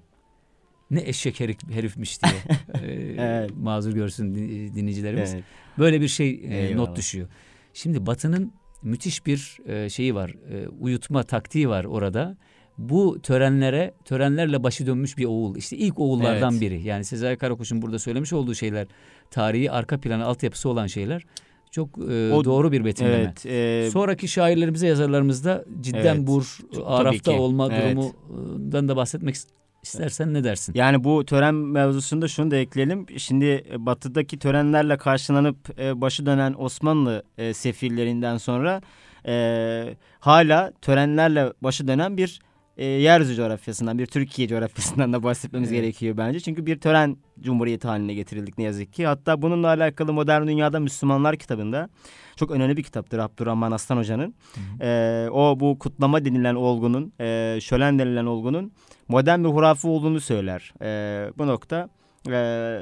[0.91, 2.33] Ne eşek herif, herifmiş diye.
[2.83, 3.51] E, Evet.
[3.57, 5.33] Mazur görsün din- dinleyicilerimiz.
[5.33, 5.43] Evet.
[5.77, 6.75] Böyle bir şey e, Eyvallah.
[6.87, 7.27] not düşüyor.
[7.73, 8.51] Şimdi Batı'nın
[8.83, 10.29] müthiş bir e, şeyi var.
[10.51, 12.37] e, uyutma taktiği var orada.
[12.77, 15.55] Bu törenlere, törenlerle başı dönmüş bir oğul.
[15.55, 16.61] İşte ilk oğullardan Evet.
[16.61, 16.81] biri.
[16.83, 18.87] Yani Sezai Karakuş'un burada söylemiş olduğu şeyler,
[19.31, 21.23] tarihi arka planı, altyapısı olan şeyler
[21.71, 23.33] çok e, O- doğru bir betimleme.
[23.43, 23.45] Evet.
[23.45, 26.27] e, Sonraki şairlerimize, yazarlarımız da cidden Evet.
[26.27, 27.97] bur, arafta olma Evet.
[27.97, 29.35] durumundan da bahsetmek
[29.83, 30.73] istersen ne dersin?
[30.75, 33.05] Yani bu tören mevzusunda şunu da ekleyelim.
[33.17, 38.81] Şimdi e, batıdaki törenlerle karşılanıp e, başı dönen Osmanlı e, sefirlerinden sonra
[39.27, 42.39] e, hala törenlerle başı dönen bir
[42.77, 45.81] e, yeryüzü coğrafyasından, bir Türkiye coğrafyasından da bahsetmemiz Evet.
[45.81, 46.39] gerekiyor bence.
[46.39, 49.05] Çünkü bir tören cumhuriyeti haline getirildik ne yazık ki.
[49.07, 51.89] Hatta bununla alakalı Modern Dünyada Müslümanlar kitabında
[52.35, 54.35] çok önemli bir kitaptır Abdurrahman Aslan Hoca'nın.
[54.81, 58.71] E, o bu kutlama denilen olgunun, e, şölen denilen olgunun
[59.07, 60.73] modern bir hurafe olduğunu söyler.
[60.81, 61.89] E, bu nokta
[62.27, 62.31] e,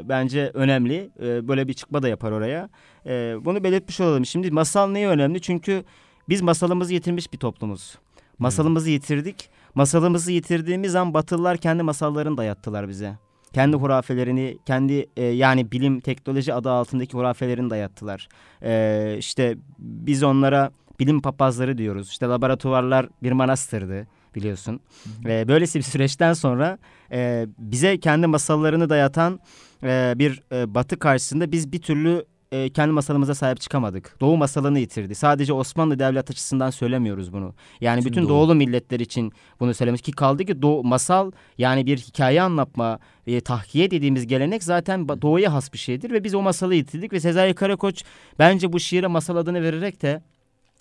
[0.10, 1.10] bence önemli.
[1.24, 2.70] E, böyle bir çıkma da yapar oraya.
[3.06, 4.26] E, bunu belirtmiş olalım.
[4.26, 5.42] Şimdi masal neye önemli?
[5.42, 5.84] Çünkü
[6.30, 7.96] biz masalımızı yitirmiş bir toplumuz.
[8.40, 9.50] Masalımızı yitirdik.
[9.76, 13.18] Masalımızı yitirdiğimiz an Batılılar kendi masallarını dayattılar bize.
[13.54, 18.28] Kendi hurafelerini, kendi e, yani bilim, teknoloji adı altındaki hurafelerini dayattılar.
[18.64, 22.10] E, işte biz onlara bilim papazları diyoruz.
[22.10, 24.80] İşte laboratuvarlar bir manastırdı biliyorsun.
[25.26, 26.78] E, böylesi bir süreçten sonra
[27.12, 29.40] e, bize kendi masallarını dayatan
[29.84, 34.18] e, bir e, batı karşısında biz bir türlü e, kendi masalımıza sahip çıkamadık.
[34.22, 35.16] Doğu masalını yitirdi.
[35.16, 37.54] Sadece Osmanlı devlet açısından söylemiyoruz bunu.
[37.82, 38.30] Yani Bütün bütün, Doğu.
[38.30, 43.42] doğulu milletler için bunu söylemiş ki kaldı ki doğu, masal yani bir hikaye anlatma, e,
[43.42, 47.54] tahkiye dediğimiz gelenek zaten doğuya has bir şeydir ve biz o masalı yitirdik ve Sezai
[47.54, 48.04] Karakoç
[48.40, 50.22] bence bu şiire masal adını vererek de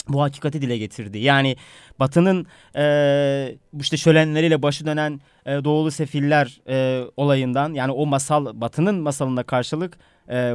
[0.09, 1.19] bu hakikati dile getirdi.
[1.19, 1.57] Yani
[2.01, 8.95] Batı'nın e, işte şölenleriyle başı dönen e, doğulu sefiller e, olayından yani o masal Batı'nın
[8.95, 10.55] masalına karşılık e,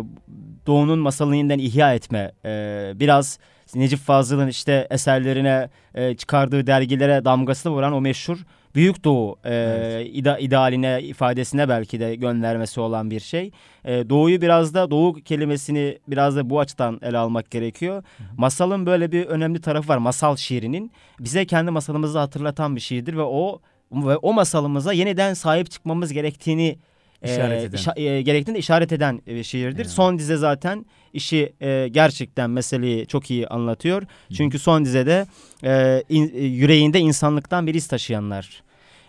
[0.67, 3.39] Doğu'nun masalını yeniden ihya etme e, biraz
[3.75, 8.37] Necip Fazıl'ın işte eserlerine e, çıkardığı dergilere damgasını vuran o meşhur
[8.77, 10.07] Büyük Doğu e, Evet.
[10.15, 13.51] ida- idealine ifadesine belki de göndermesi olan bir şey.
[13.85, 18.03] E, doğu'yu biraz da Doğu kelimesini biraz da bu açıdan ele almak gerekiyor.
[18.37, 19.97] Masalın böyle bir önemli tarafı var.
[19.97, 23.59] Masal şiirinin bize kendi masalımızı hatırlatan bir şiirdir ve o
[23.91, 26.77] ve o masalımıza yeniden sahip çıkmamız gerektiğini
[27.21, 27.77] e, İşaret eden.
[27.77, 29.77] işa- e, gerektiğini işaret eden bir şiirdir.
[29.81, 29.89] Evet.
[29.89, 34.03] Son dize zaten işi e, gerçekten meseleyi çok iyi anlatıyor.
[34.37, 35.25] Çünkü son dizede
[35.63, 38.66] e, in- e, yüreğinde insanlıktan bir iz taşıyanlar.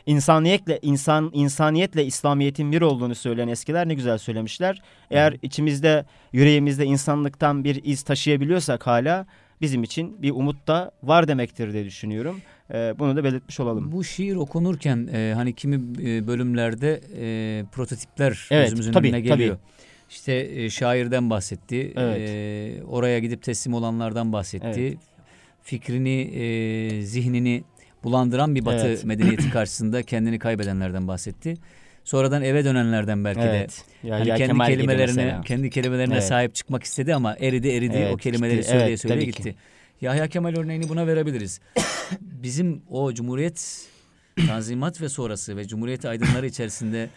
[0.08, 4.82] İnsaniyetle insan insaniyetle İslamiyet'in bir olduğunu söyleyen eskiler ne güzel söylemişler.
[5.10, 9.26] Eğer içimizde yüreğimizde insanlıktan bir iz taşıyabiliyorsak hala
[9.60, 12.40] bizim için bir umut da var demektir diye düşünüyorum.
[12.74, 13.92] E, bunu da belirtmiş olalım.
[13.92, 15.94] Bu şiir okunurken e, hani kimi
[16.26, 19.58] bölümlerde e, prototipler Evet, gözümüzün tabii, önüne geliyor.
[20.10, 21.92] İşte e, şairden bahsetti.
[21.96, 22.18] Evet.
[22.20, 24.80] E, oraya gidip teslim olanlardan bahsetti.
[24.80, 24.98] Evet.
[25.62, 27.64] Fikrini, e, zihnini
[28.04, 29.04] bulandıran bir batı Evet.
[29.04, 31.54] medeniyeti karşısında kendini kaybedenlerden bahsetti.
[32.04, 33.84] Sonradan eve dönenlerden belki de Evet.
[34.02, 36.24] Ya, hani ya kendi Kemal kelimelerine kendi kelimelerine Evet.
[36.24, 38.68] sahip çıkmak istedi ama eridi eridi Evet, o kelimeleri gitti.
[38.68, 39.42] söyleye Evet, söyleye tabii ki.
[39.42, 39.56] gitti.
[40.00, 41.60] Yahya Kemal örneğini buna verebiliriz.
[42.20, 43.86] Bizim o Cumhuriyet
[44.46, 47.08] Tanzimat ve sonrası ve Cumhuriyet aydınları içerisinde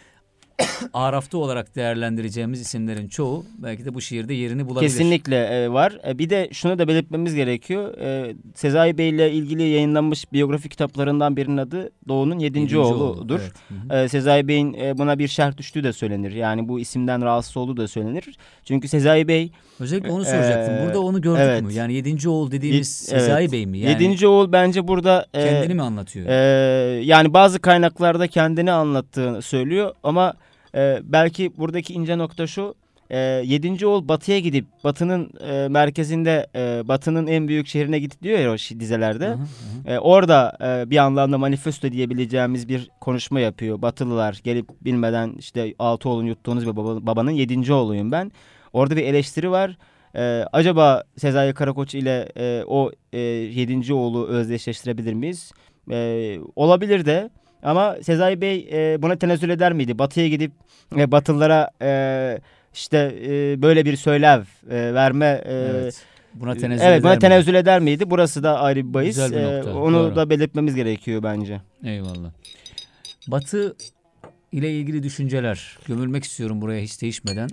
[0.93, 4.89] Araf'ta olarak değerlendireceğimiz isimlerin çoğu belki de bu şiirde yerini bulabilir.
[4.89, 5.99] Kesinlikle e, var.
[6.07, 7.97] E, bir de şunu da belirtmemiz gerekiyor.
[7.97, 13.39] E, Sezai Bey ile ilgili yayınlanmış biyografi kitaplarından birinin adı Doğu'nun yedinci, oğludur.
[13.39, 13.53] Evet.
[13.89, 14.03] Hı hı.
[14.03, 16.31] E, Sezai Bey'in e, buna bir şerh düştüğü de söylenir.
[16.31, 18.37] Yani bu isimden rahatsız olduğu da söylenir.
[18.63, 20.75] Çünkü Sezai Bey Özellikle onu soracaktım.
[20.75, 21.61] Ee, Burada onu gördük evet.
[21.61, 21.73] mü?
[21.73, 23.51] Yani yedinci oğul dediğimiz Sezai evet.
[23.51, 23.79] Bey mi?
[23.79, 26.27] Yani yedinci oğul bence burada e, kendini mi anlatıyor?
[26.29, 26.33] e,
[27.03, 30.33] yani bazı kaynaklarda kendini anlattığını söylüyor ama
[30.75, 32.75] e, belki buradaki ince nokta şu.
[33.09, 38.39] E, yedinci oğul batıya gidip batının e, merkezinde e, batının en büyük şehrine gitti diyor
[38.39, 39.27] ya o dizelerde.
[39.27, 39.91] Hı hı.
[39.91, 43.81] E, orada e, bir anlamda manifesto diyebileceğimiz bir konuşma yapıyor.
[43.81, 48.31] Batılılar gelip bilmeden işte altı oğlun yuttuğunuz bir baba- babanın yedinci oğluyum ben.
[48.73, 49.77] Orada bir eleştiri var.
[50.15, 55.51] E, acaba Sezai Karakoç ile e, o e, yedinci oğlu özdeşleştirebilir miyiz?
[55.91, 57.29] E, olabilir de
[57.63, 59.99] ama Sezai Bey e, buna tenezzül eder miydi?
[59.99, 60.51] Batıya gidip
[60.97, 62.39] e, Batılılara e,
[62.73, 66.01] işte e, böyle bir söylev e, verme e, evet.
[66.33, 67.21] Buna tenezzül Evet buna eder mi?
[67.21, 68.09] tenezzül eder miydi?
[68.09, 69.07] Burası da ayrı bir bahis.
[69.15, 70.15] Güzel bir Ee, nokta, onu doğru.
[70.15, 71.61] da belirtmemiz gerekiyor bence.
[71.85, 72.31] Eyvallah.
[73.27, 73.75] Batı
[74.51, 75.77] ile ilgili düşünceler.
[75.87, 77.49] Gömülmek istiyorum buraya hiç değişmeden.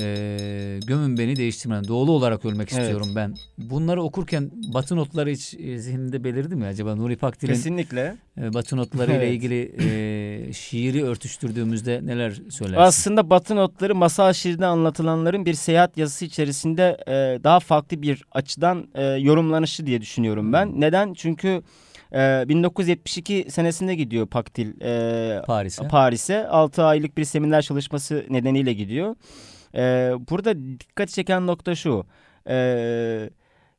[0.00, 1.88] Ee, gömün beni değiştirmeden.
[1.88, 2.82] Doğulu olarak ölmek Evet.
[2.82, 3.34] istiyorum ben.
[3.58, 6.94] Bunları okurken Batı notları hiç e, zihninde belirdi mi acaba?
[6.94, 8.16] Nuri Pakdil'in Kesinlikle.
[8.40, 9.32] e, Batı notları ile Evet.
[9.34, 9.72] ilgili
[10.48, 12.82] e, şiiri örtüştürdüğümüzde neler söylersin?
[12.82, 18.88] Aslında Batı notları masal şiirinde anlatılanların bir seyahat yazısı içerisinde e, daha farklı bir açıdan
[18.94, 20.66] e, yorumlanışı diye düşünüyorum ben.
[20.66, 20.80] Hmm.
[20.80, 21.14] Neden?
[21.14, 21.62] Çünkü
[22.14, 25.88] e, 1972 senesinde gidiyor Pakdil e, Paris'e.
[25.88, 29.14] Paris'e 6 aylık bir seminer çalışması nedeniyle gidiyor.
[29.74, 32.06] Ee, burada dikkat çeken nokta şu.
[32.48, 33.30] Ee,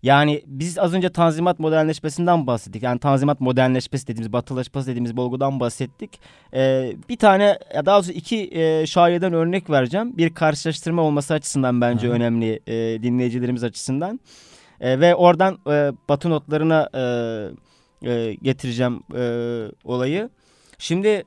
[0.04, 2.84] yani biz az önce tanzimat modernleşmesinden bahsettik.
[2.84, 6.20] Yani tanzimat modernleşmesi dediğimiz, batılaşması dediğimiz olgudan bahsettik.
[6.54, 10.18] Ee, bir tane, ya daha doğrusu iki e, şairden örnek vereceğim.
[10.18, 12.16] Bir karşılaştırma olması açısından bence Aha.
[12.16, 14.20] önemli e, dinleyicilerimiz açısından.
[14.82, 19.24] E, ve oradan e, batı notlarına e, e, getireceğim e,
[19.84, 20.30] olayı.
[20.78, 21.24] Şimdi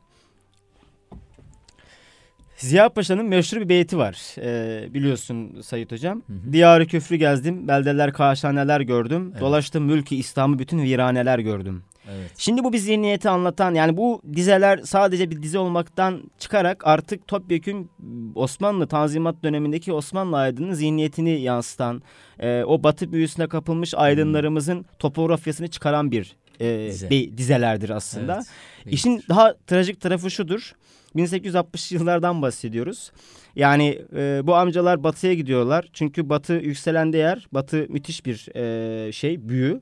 [2.56, 4.34] Ziya Paşa'nın meşhur bir beyti var.
[4.38, 6.22] Ee, biliyorsun Sayit Hocam.
[6.26, 6.52] Hı hı.
[6.52, 9.28] Diyarı küfrü gezdim, beldeler kaşhaneler gördüm.
[9.32, 9.40] Evet.
[9.40, 11.82] Dolaştım mülkü İslam'ı bütün viraneler gördüm.
[12.14, 12.30] Evet.
[12.38, 17.90] Şimdi bu bir zihniyeti anlatan yani bu dizeler sadece bir dizi olmaktan çıkarak artık topyekün
[18.34, 22.02] Osmanlı Tanzimat dönemindeki Osmanlı aydının zihniyetini yansıtan
[22.38, 27.10] e, o batı büyüsüne kapılmış aydınlarımızın topografyasını çıkaran bir e, Dize.
[27.10, 28.34] be- dizelerdir aslında.
[28.84, 28.94] Evet.
[28.94, 30.72] İşin daha trajik tarafı şudur.
[31.16, 33.12] 1860 yıllardan bahsediyoruz.
[33.56, 35.88] Yani e, bu amcalar batıya gidiyorlar.
[35.92, 37.46] Çünkü batı yükselen değer.
[37.52, 39.80] Batı müthiş bir e, şey, büyü.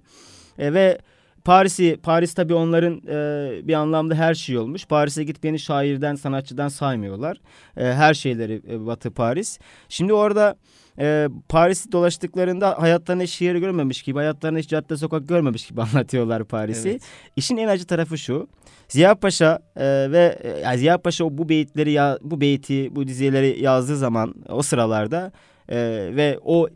[0.58, 0.98] E, ve
[1.44, 4.86] Paris'i, Paris tabii onların e, bir anlamda her şey olmuş.
[4.86, 7.40] Paris'e gitmeyeni şairden, sanatçıdan saymıyorlar.
[7.76, 9.58] E, her şeyleri e, Batı Paris.
[9.88, 10.56] Şimdi orada
[10.98, 16.44] e, Paris'i dolaştıklarında hayatlarında hiç şehir görmemiş gibi, hayatlarında hiç cadde sokak görmemiş gibi anlatıyorlar
[16.44, 16.88] Paris'i.
[16.88, 17.02] Evet.
[17.36, 18.48] İşin en acı tarafı şu.
[18.88, 20.38] Ziya Paşa e, ve
[20.72, 25.32] e, Ziya Paşa bu beyitleri ya bu beyti bu dizeleri yazdığı zaman o sıralarda
[25.68, 25.76] e,
[26.16, 26.68] ve o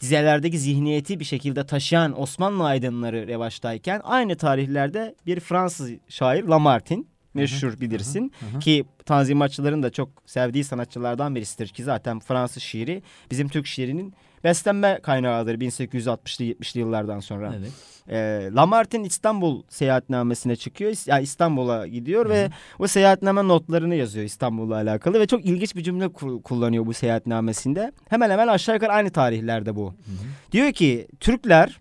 [0.00, 7.04] dizelerdeki zihniyeti bir şekilde taşıyan Osmanlı aydınları revaçtayken aynı tarihlerde bir Fransız şair Lamartine
[7.34, 8.60] meşhur bilirsin hı hı.
[8.60, 15.00] ki tanzimatçıların da çok sevdiği sanatçılardan birisidir ki zaten Fransız şiiri bizim Türk şiirinin beslenme
[15.02, 17.54] kaynağıdır 1860'lı 70'li yıllardan sonra.
[17.58, 17.72] Evet.
[18.08, 20.92] E, Lamartine İstanbul seyahatnamesine çıkıyor.
[21.06, 22.50] Yani İstanbul'a gidiyor Hı ve hı.
[22.78, 27.92] o seyahatname notlarını yazıyor İstanbul'la alakalı ve çok ilginç bir cümle ku- kullanıyor bu seyahatnamesinde.
[28.08, 29.86] Hemen hemen aşağı yukarı aynı tarihlerde bu.
[29.86, 30.52] Hı hı.
[30.52, 31.80] Diyor ki Türkler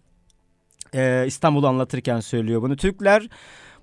[0.95, 2.75] e, İstanbul'u anlatırken söylüyor bunu.
[2.75, 3.27] Türkler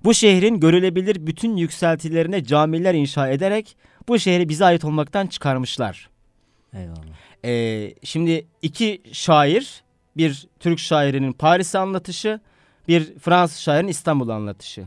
[0.03, 6.09] bu şehrin görülebilir bütün yükseltilerine camiler inşa ederek bu şehri bize ait olmaktan çıkarmışlar.
[6.73, 7.05] Eyvallah.
[7.45, 9.83] Ee, şimdi iki şair,
[10.17, 12.39] bir Türk şairinin Paris anlatışı,
[12.87, 14.85] bir Fransız şairin İstanbul anlatışı.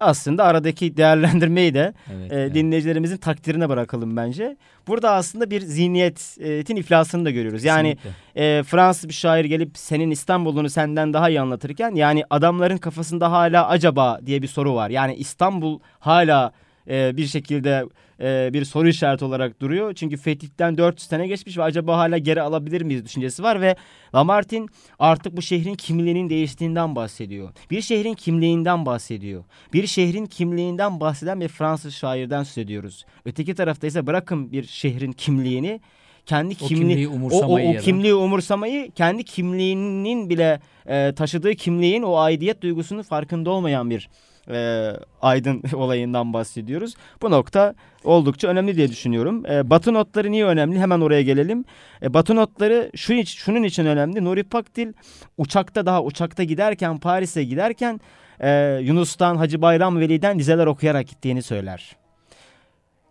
[0.00, 2.32] Aslında aradaki değerlendirmeyi de Evet.
[2.32, 2.54] e, evet.
[2.54, 4.56] dinleyicilerimizin takdirine bırakalım bence.
[4.86, 7.64] Burada aslında bir zihniyetin iflasını da görüyoruz.
[7.64, 8.58] Yani Kesinlikle.
[8.58, 13.68] e, Fransız bir şair gelip senin İstanbul'unu senden daha iyi anlatırken yani adamların kafasında hala
[13.68, 14.90] acaba diye bir soru var.
[14.90, 16.52] Yani İstanbul hala
[16.90, 17.84] e, bir şekilde
[18.20, 19.94] e, bir soru işareti olarak duruyor.
[19.94, 23.76] Çünkü fetihten 400 sene geçmiş ve acaba hala geri alabilir miyiz düşüncesi var ve
[24.14, 24.66] Lamartine
[24.98, 27.50] artık bu şehrin kimliğinin değiştiğinden bahsediyor.
[27.70, 29.44] Bir şehrin kimliğinden bahsediyor.
[29.72, 33.04] Bir şehrin kimliğinden bahseden bir Fransız şairden söz ediyoruz.
[33.24, 35.80] Öteki tarafta ise bırakın bir şehrin kimliğini
[36.26, 40.60] kendi O kimliği kimliği o, o, umursamayı o ya da- kimliği umursamayı kendi kimliğinin bile
[40.86, 44.08] e, taşıdığı kimliğin o aidiyet duygusunun farkında olmayan bir
[44.54, 46.94] e, aydın olayından bahsediyoruz.
[47.22, 49.46] Bu nokta oldukça önemli diye düşünüyorum.
[49.46, 50.78] E, batı notları niye önemli?
[50.80, 51.64] Hemen oraya gelelim.
[52.02, 54.24] E, batı notları şu iç, şunun için önemli.
[54.24, 54.92] Nuri Pakdil
[55.38, 58.00] uçakta daha uçakta giderken Paris'e giderken
[58.40, 61.96] e, Yunus'tan Hacı Bayram Veli'den dizeler okuyarak gittiğini söyler.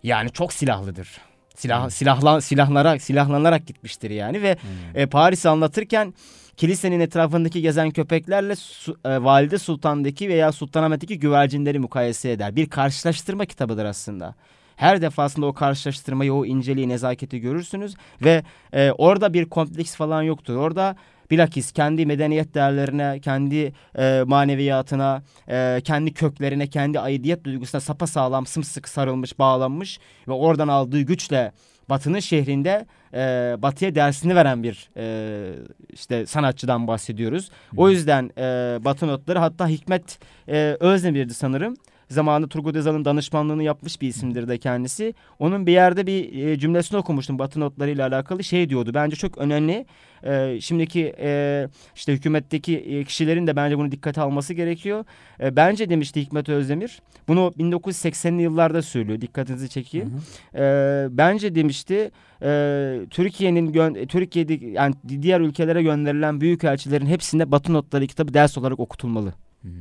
[0.03, 1.17] Yani çok silahlıdır.
[1.55, 1.93] Silah, Evet.
[1.93, 5.01] silahla, silahlanarak, silahlanarak gitmiştir yani ve Hmm.
[5.01, 6.13] e, Paris'i anlatırken
[6.59, 12.55] kilisenin etrafındaki gezen köpeklerle Su- e, Valide Sultan'daki veya Sultanahmet'teki güvercinleri mukayese eder.
[12.55, 14.35] Bir karşılaştırma kitabıdır aslında.
[14.75, 18.43] Her defasında o karşılaştırmayı, o inceliği, nezaketi görürsünüz ve
[18.73, 20.55] e, orada bir kompleks falan yoktur.
[20.55, 20.95] Orada
[21.31, 28.89] bilakis kendi medeniyet değerlerine, kendi e, maneviyatına, e, kendi köklerine, kendi aidiyet duygusuna sapasağlam, sımsıkı
[28.89, 31.51] sarılmış, bağlanmış ve oradan aldığı güçle
[31.89, 35.55] Batı'nın şehrinde e, Batı'ya dersini veren bir e,
[35.93, 37.49] işte sanatçıdan bahsediyoruz.
[37.77, 41.75] O yüzden e, Batı notları hatta Hikmet e, Özdemir'di sanırım.
[42.09, 45.13] Zamanında Turgut Özal'ın danışmanlığını yapmış bir isimdir de kendisi.
[45.39, 48.91] Onun bir yerde bir e, cümlesini okumuştum Batı notlarıyla alakalı şey diyordu.
[48.93, 49.85] Bence çok önemli.
[50.23, 55.05] E, şimdiki e, işte hükümetteki e, kişilerin de bence bunu dikkate alması gerekiyor.
[55.39, 57.01] E, bence demişti Hikmet Özdemir.
[57.27, 59.21] Bunu 1980'li yıllarda söylüyor.
[59.21, 60.11] Dikkatinizi çekeyim.
[60.53, 60.63] Hı hı.
[60.63, 63.73] E, bence demişti e, Türkiye'nin
[64.07, 69.33] Türkiye'de yani diğer ülkelere gönderilen büyükelçilerin hepsinde Batı notları kitabı ders olarak okutulmalı.
[69.61, 69.71] Hmm,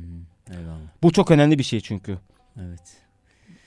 [0.51, 0.79] Eyvallah.
[1.03, 2.17] Bu çok önemli bir şey çünkü.
[2.61, 2.81] Evet.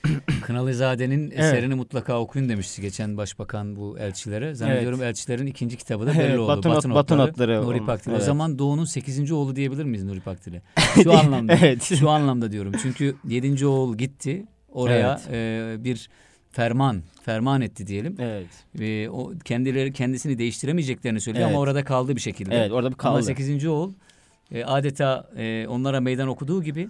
[0.41, 4.55] Kınalızade'nin eserini mutlaka okuyun demişti geçen başbakan bu elçilere.
[4.55, 6.47] Zannediyorum elçilerin ikinci kitabı da belli Evet, oldu.
[6.47, 7.85] Batı not- Batı notları Nuri oldu.
[7.85, 8.11] Pakdil.
[8.11, 8.23] O Evet.
[8.25, 9.31] zaman Doğu'nun 8.
[9.31, 10.61] oğlu diyebilir miyiz Nuri Pakdil'e?
[11.03, 11.53] Şu anlamda.
[11.53, 11.83] evet.
[11.99, 12.73] Şu anlamda diyorum.
[12.81, 13.65] Çünkü 7.
[13.67, 14.45] oğul gitti.
[14.71, 16.09] Oraya e, bir
[16.51, 18.15] ferman ferman etti diyelim.
[18.19, 18.47] Evet.
[18.79, 21.55] Ve o kendileri kendisini değiştiremeyeceklerini söylüyor Evet.
[21.55, 22.55] ama orada kaldı bir şekilde.
[22.55, 23.23] Evet orada bir Ama kaldı.
[23.23, 23.65] 8.
[23.67, 23.93] oğul
[24.53, 26.89] e, adeta e, onlara meydan okuduğu gibi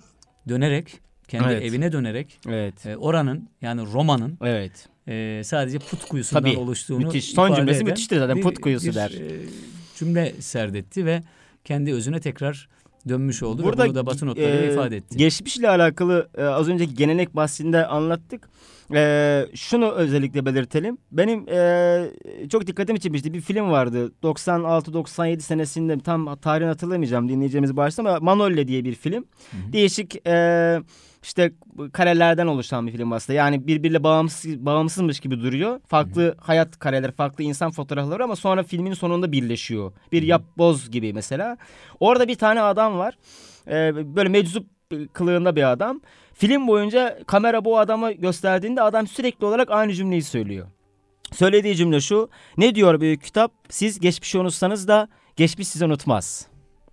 [0.49, 1.63] dönerek kendi Evet.
[1.63, 2.86] evine dönerek Evet.
[2.86, 4.89] e, oranın yani Roma'nın Evet.
[5.08, 7.26] e, sadece put kuyusundan Tabii, oluştuğunu müthiş.
[7.26, 9.12] Son cümlesi eden müthiştir zaten, bir- put kuyusu bir, der.
[9.12, 9.39] e,
[9.95, 11.23] cümle serdetti ve
[11.63, 12.69] kendi özüne tekrar
[13.10, 15.18] dönmüş oldu Burada ve bunu da Batı notlarıyla e, ifade etti.
[15.18, 18.50] Geçmişle alakalı e, az önceki gelenek bahsinde anlattık.
[18.94, 20.98] E, şunu özellikle belirtelim.
[21.12, 23.34] Benim e, çok dikkatimi çekmişti.
[23.34, 24.12] Bir film vardı.
[24.24, 29.26] 96-97 senesinde tam tarihini hatırlamayacağım dinleyeceğimiz başta ama Manolya diye bir film.
[29.52, 29.74] Hı hı.
[29.74, 30.82] Değişik e,
[31.24, 31.54] işte
[31.94, 33.38] karelerden oluşan bir film aslında.
[33.38, 35.80] Yani birbiriyle bağımsız bağımsızmış gibi duruyor.
[35.88, 39.92] Farklı hayat kareleri, farklı insan fotoğrafları ama sonra filmin sonunda birleşiyor.
[40.12, 40.30] Bir Hı hı.
[40.30, 41.58] yapboz gibi mesela.
[42.00, 43.18] Orada bir tane adam var.
[43.68, 44.68] E, böyle meczup
[45.14, 46.02] kılığında bir adam.
[46.34, 50.68] Film boyunca kamera bu adamı gösterdiğinde adam sürekli olarak aynı cümleyi söylüyor.
[51.32, 52.30] Söylediği cümle şu.
[52.58, 53.52] Ne diyor büyük kitap?
[53.70, 56.48] Siz geçmişi unutsanız da geçmiş sizi unutmaz.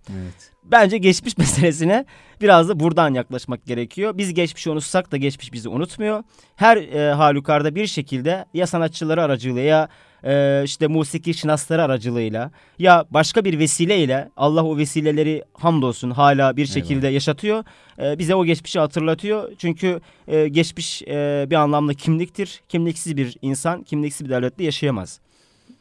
[0.09, 0.50] Evet.
[0.63, 2.05] Bence geçmiş meselesine
[2.41, 4.17] biraz da buradan yaklaşmak gerekiyor.
[4.17, 6.23] Biz geçmişi unutsak da geçmiş bizi unutmuyor.
[6.55, 9.89] Her e, halükarda bir şekilde ya sanatçıları aracılığıyla ya
[10.23, 16.65] e, işte musiki şinasları aracılığıyla ya başka bir vesileyle Allah o vesileleri hamdolsun hala bir
[16.65, 17.63] şekilde yaşatıyor.
[18.01, 19.51] E, bize o geçmişi hatırlatıyor.
[19.57, 22.61] Çünkü e, geçmiş e, bir anlamda kimliktir.
[22.69, 25.19] Kimliksiz bir insan kimliksiz bir devlette yaşayamaz.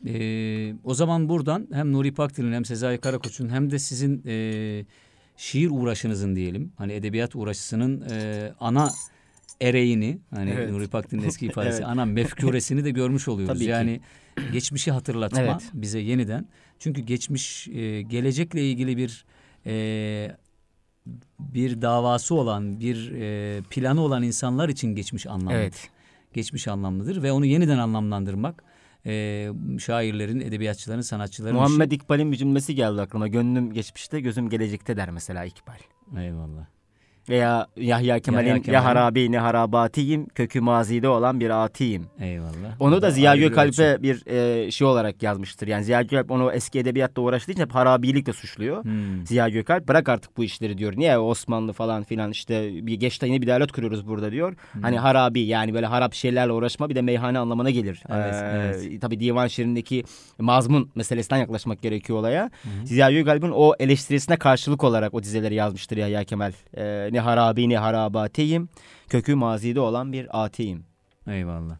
[0.07, 4.85] Ee, o zaman buradan hem Nuri Pakdil'in hem Sezai Karakoç'un hem de sizin e,
[5.37, 8.91] şiir uğraşınızın diyelim hani edebiyat uğraşısının e, ana
[9.61, 10.71] ereğini hani Evet.
[10.71, 11.87] Nuri Pakdil'in eski ifadesi Evet.
[11.87, 13.55] ana mefkuresini de görmüş oluyoruz.
[13.55, 13.71] Tabii ki.
[13.71, 14.01] yani
[14.53, 15.71] geçmişi hatırlatma Evet.
[15.75, 16.47] bize yeniden.
[16.79, 19.25] Çünkü geçmiş e, gelecekle ilgili bir
[19.67, 20.37] e,
[21.39, 25.89] bir davası olan bir e, planı olan insanlar için geçmiş anlamlı Evet.
[26.33, 28.65] geçmiş anlamlıdır ve onu yeniden anlamlandırmak
[29.07, 29.49] e,
[29.79, 33.29] şairlerin, edebiyatçıların, sanatçıların Muhammed İkbal'in bir cümlesi geldi aklıma.
[33.29, 35.79] Gönlüm geçmişte, gözüm gelecekte der mesela İkbal.
[36.23, 36.80] Eyvallah.
[37.31, 42.07] Veya Yahya Kemal'in Yahya ya Kemal'in- harabi ne harabatiyim, kökü mazide olan bir atiyim.
[42.21, 42.51] Eyvallah.
[42.81, 44.03] Onu da Ziya Gökalp'e ölçü.
[44.03, 45.67] bir e, şey olarak yazmıştır.
[45.69, 48.85] Yani Ziya Gökalp onu eski edebiyatla uğraştığı için hep harabilikle suçluyor.
[48.85, 49.27] Hmm.
[49.27, 50.93] Ziya Gökalp bırak artık bu işleri diyor.
[50.97, 54.55] Niye Osmanlı falan filan işte bir geç yeni bir devlet kuruyoruz burada diyor.
[54.83, 58.03] Hani harabi yani böyle harap şeylerle uğraşma bir de meyhane anlamına gelir.
[58.13, 59.01] Evet, Ee, evet.
[59.01, 60.05] Tabii divan şiirindeki
[60.39, 62.51] mazmun meselesinden yaklaşmak gerekiyor olaya.
[62.85, 66.53] Ziya Gökalp'in o eleştirisine karşılık olarak o dizeleri yazmıştır Yahya Kemal.
[66.77, 68.69] Ee, ne harabi ne harabatiyim.
[69.09, 70.85] Kökü mazide olan bir atiyim.
[71.27, 71.77] Eyvallah.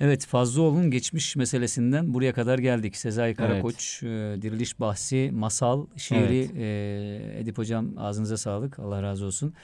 [0.00, 2.96] Evet Fazlıoğlu'nun geçmiş meselesinden buraya kadar geldik.
[2.96, 4.06] Sezai Karakoç, e,
[4.42, 6.50] diriliş bahsi, masal, şiiri.
[6.58, 8.78] e, Edip Hocam ağzınıza sağlık.
[8.78, 9.54] Allah razı olsun.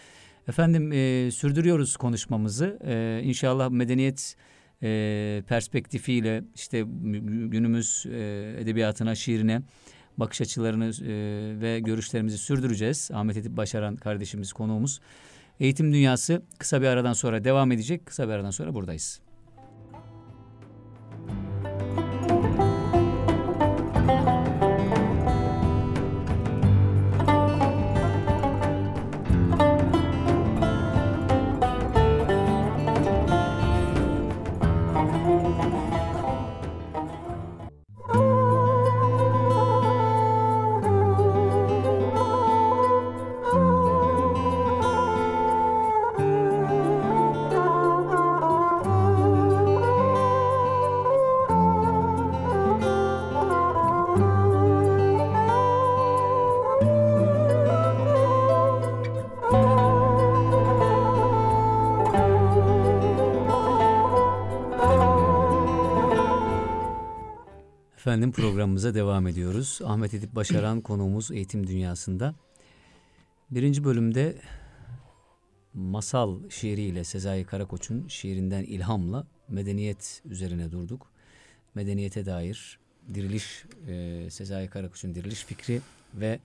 [0.49, 2.79] Efendim e, sürdürüyoruz konuşmamızı.
[2.87, 4.37] E, inşallah medeniyet
[4.83, 9.63] e, perspektifiyle işte mü- günümüz e, edebiyatına, şiirine
[10.19, 13.11] bakış açılarını e, ve görüşlerimizi sürdüreceğiz.
[13.15, 15.01] Ahmet Edip Başaran kardeşimiz, konuğumuz.
[15.61, 18.07] Eğitim Dünyası kısa bir aradan sonra devam edecek.
[18.07, 19.21] Kısa bir aradan sonra buradayız.
[68.09, 69.81] Efendim programımıza devam ediyoruz.
[69.85, 72.35] Ahmet Edip Başaran konuğumuz eğitim dünyasında.
[73.51, 74.37] Birinci bölümde
[75.75, 81.11] masal şiiriyle Sezai Karakoç'un şiirinden ilhamla medeniyet üzerine durduk.
[81.75, 82.79] Medeniyete dair
[83.15, 85.81] diriliş, e, Sezai Karakoç'un diriliş fikri
[86.15, 86.39] ve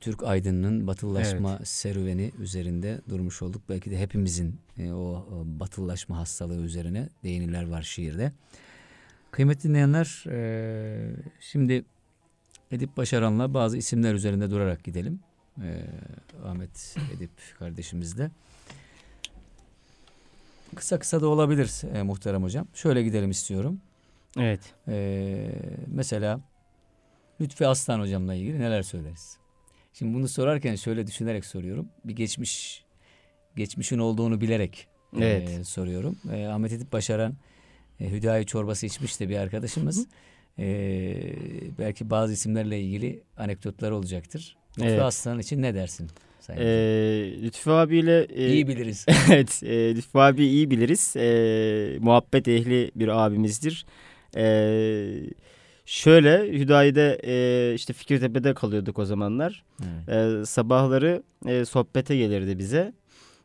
[0.00, 3.62] Türk aydınının batılılaşma serüveni üzerinde durmuş olduk.
[3.68, 8.32] Belki de hepimizin e, o, o batılılaşma hastalığı üzerine değiniler var şiirde.
[9.36, 11.84] Kıymetli dinleyenler, e, şimdi
[12.70, 15.20] Edip Başaran'la bazı isimler üzerinde durarak gidelim.
[15.62, 15.84] E,
[16.44, 18.30] Ahmet Edip kardeşimizle.
[20.74, 22.66] Kısa kısa da olabilir e, muhterem hocam.
[22.74, 23.80] Şöyle gidelim istiyorum.
[24.38, 24.60] Evet.
[24.88, 25.48] E,
[25.86, 26.40] mesela
[27.40, 29.36] Lütfi Aslan hocamla ilgili neler söyleriz?
[29.92, 31.88] Şimdi bunu sorarken şöyle düşünerek soruyorum.
[32.04, 32.84] Bir geçmiş
[33.56, 34.88] geçmişin olduğunu bilerek
[35.20, 35.66] e, Evet.
[35.66, 36.18] soruyorum.
[36.32, 37.34] E, Ahmet Edip Başaran
[38.00, 40.06] e, Hüdayi çorbası içmiş de bir arkadaşımız.
[40.58, 40.66] E,
[41.78, 44.56] belki bazı isimlerle ilgili anekdotlar olacaktır.
[44.78, 45.02] Lütfi Evet.
[45.02, 46.10] Aslan için ne dersin?
[46.40, 46.60] Sayın?
[46.60, 49.06] Ee, Lütfü abiyle e, İyi biliriz.
[49.30, 51.16] evet, e, Lütfü abi iyi biliriz.
[51.16, 53.86] E, muhabbet ehli bir abimizdir.
[54.36, 54.44] E,
[55.86, 59.64] şöyle Hüdayi'de e, işte Fikirtepe'de kalıyorduk o zamanlar.
[60.08, 60.42] Evet.
[60.42, 62.92] E, sabahları e, sohbete gelirdi bize.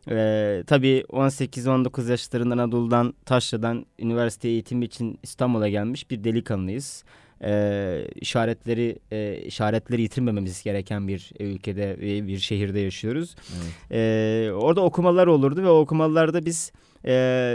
[0.09, 7.03] E, tabii 18-19 yaşlarında Anadolu'dan, Taşra'dan üniversite eğitimi için İstanbul'a gelmiş bir delikanlıyız.
[7.43, 13.35] E, işaretleri e, işaretleri yitirmememiz gereken bir ülkede ve bir şehirde yaşıyoruz.
[13.55, 13.91] Evet.
[13.91, 16.71] Ee, orada okumalar olurdu ve o okumalarda biz
[17.05, 17.11] e,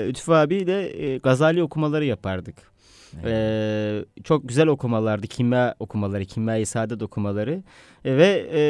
[0.08, 2.75] Lütfü abiyle e, Gazali okumaları yapardık.
[3.24, 5.26] Ee, çok güzel okumalardı.
[5.26, 7.62] Kimya okumaları, kimya-i saadet okumaları.
[8.04, 8.60] E, ve e,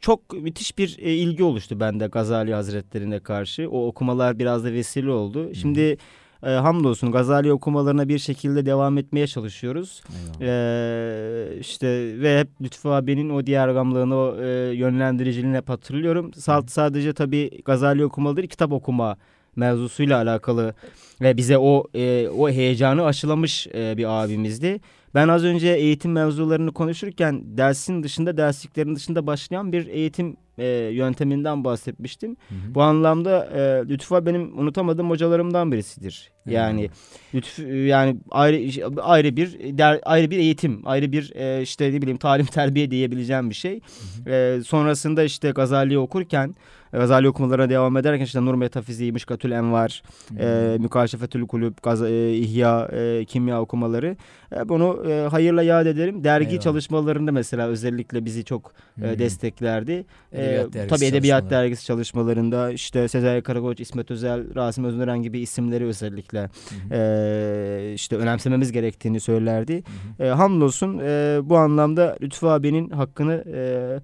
[0.00, 3.70] çok müthiş bir e, ilgi oluştu bende Gazali Hazretlerine karşı.
[3.70, 5.54] O okumalar biraz da vesile oldu.
[5.54, 5.96] Şimdi
[6.42, 10.02] e, hamdolsun Gazali okumalarına bir şekilde devam etmeye çalışıyoruz.
[10.40, 11.88] Ee, işte
[12.20, 16.34] ve hep Lütfü abinin o diğergamlığını, o e, yönlendiriciliğini hep hatırlıyorum.
[16.34, 19.16] Salt sadece tabii Gazali okumalı değil, kitap okuma
[19.56, 20.74] mevzusuyla alakalı
[21.20, 24.80] ve bize o e, o heyecanı aşılamış e, bir abimizdi.
[25.14, 31.64] Ben az önce eğitim mevzularını konuşurken dersin dışında, dersliklerin dışında başlayan bir eğitim e, yönteminden
[31.64, 32.36] bahsetmiştim.
[32.48, 32.74] Hı hı.
[32.74, 36.30] Bu anlamda e, Lütfü benim unutamadığım hocalarımdan birisidir.
[36.46, 36.94] Yani Eyvallah.
[37.34, 42.18] Lütfü yani ayrı ayrı bir der, ayrı bir eğitim, ayrı bir e, işte ne bileyim
[42.18, 43.80] talim terbiye diyebileceğim bir şey.
[44.26, 46.54] E, sonrasında işte Gazali'yi okurken
[46.92, 50.02] Gazali okumalarına devam ederken işte Nur Metafiziği, Mişkatül Envar,
[50.38, 54.16] e, Mükaşefetül Kulüp, Gaz- e, İhya, e, Kimya okumaları.
[54.56, 56.24] E, bunu e, hayırla yad ederim.
[56.24, 56.62] Dergi Eyvallah.
[56.62, 58.72] çalışmalarında mesela özellikle bizi çok
[59.02, 60.04] e, desteklerdi.
[60.32, 61.50] E, Edebiyat tabii Edebiyat.
[61.50, 66.94] Dergisi çalışmalarında işte Sezai Karakoç, İsmet Özel, Rasim Özören gibi isimleri özellikle hı.
[66.94, 69.82] e, işte önemsememiz gerektiğini söylerdi.
[70.18, 70.24] Hı.
[70.24, 73.98] E, hamdolsun e, bu anlamda Lütfü abinin hakkını e,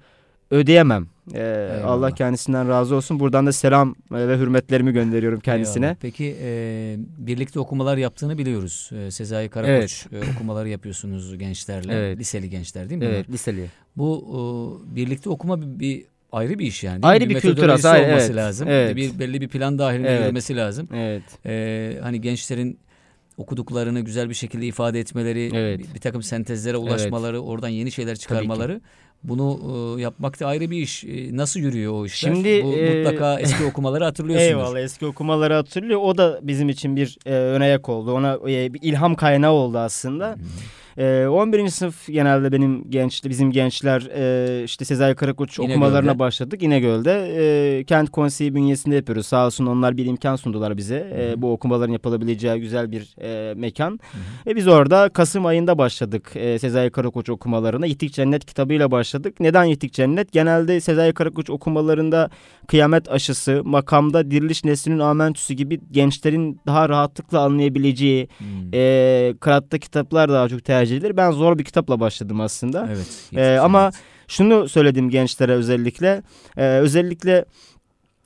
[0.51, 1.07] ödeyemem.
[1.35, 1.85] E, Eyvallah.
[1.85, 3.21] Allah kendisinden razı olsun.
[3.21, 5.85] Buradan da selam e, ve hürmetlerimi gönderiyorum kendisine.
[5.85, 5.97] Eyvallah.
[6.01, 8.91] Peki e, birlikte okumalar yaptığını biliyoruz.
[8.93, 11.95] E, Sezai Karakoç e, okumaları yapıyorsunuz gençlerle.
[11.95, 12.19] Evet.
[12.19, 13.09] Liseli gençler değil mi?
[13.09, 13.67] Evet, liseli.
[13.97, 14.25] Bu
[14.93, 17.01] e, birlikte okuma bir, bir ayrı bir iş yani.
[17.03, 17.31] Ayrı mi?
[17.31, 18.69] bir kültür aslında, olması evet, lazım.
[18.69, 18.97] evet.
[18.97, 20.21] Bir belli bir plan dahilinde Evet.
[20.21, 20.89] yürümesi lazım.
[20.95, 21.23] Evet.
[21.47, 22.79] E, hani gençlerin
[23.39, 25.79] okuduklarını güzel bir şekilde ifade etmeleri, Evet.
[25.79, 28.81] bir, bir takım sentezlere ulaşmaları, oradan yeni şeyler çıkarmaları.
[29.23, 29.61] Bunu
[29.99, 31.05] e, yapmak da ayrı bir iş.
[31.05, 32.35] E, nasıl yürüyor o işler?
[32.35, 34.51] Şimdi, Bu, e, mutlaka eski okumaları hatırlıyorsunuz.
[34.51, 36.01] Eyvallah eski okumaları hatırlıyor.
[36.03, 38.13] O da bizim için bir e, önayak oldu.
[38.13, 40.37] Ona e, bir ilham kaynağı oldu aslında.
[40.99, 41.69] E, 11.
[41.69, 45.73] sınıf genelde benim genç bizim gençler e, işte Sezai Karakoç İnegöl'de.
[45.75, 46.63] okumalarına başladık.
[46.63, 47.29] İnegöl'de
[47.79, 49.27] e, kent konseyi bünyesinde yapıyoruz.
[49.27, 50.97] Sağ olsun onlar bir imkan sundular bize.
[50.97, 51.43] E, Hı hı.
[51.43, 54.01] bu okumaların yapılabileceği güzel bir e, mekan.
[54.47, 57.87] E, biz orada Kasım ayında başladık e, Sezai Karakoç okumalarına.
[57.87, 59.35] Yitik Cennet kitabıyla başladık.
[59.41, 60.33] Neden Yitik Cennet?
[60.33, 62.31] Genelde Sezai Karakoç okumalarında
[62.67, 68.47] kıyamet aşısı, makamda diriliş neslinin amentüsü gibi gençlerin daha rahatlıkla anlayabileceği Hmm.
[68.75, 71.17] e, kıraatta kitaplar daha çok tercih edilir.
[71.17, 72.89] Ben zor bir kitapla başladım aslında.
[72.93, 73.07] Evet.
[73.37, 73.95] Ee, ama evet.
[74.29, 76.23] Şunu söyledim gençlere özellikle.
[76.57, 77.45] Ee, özellikle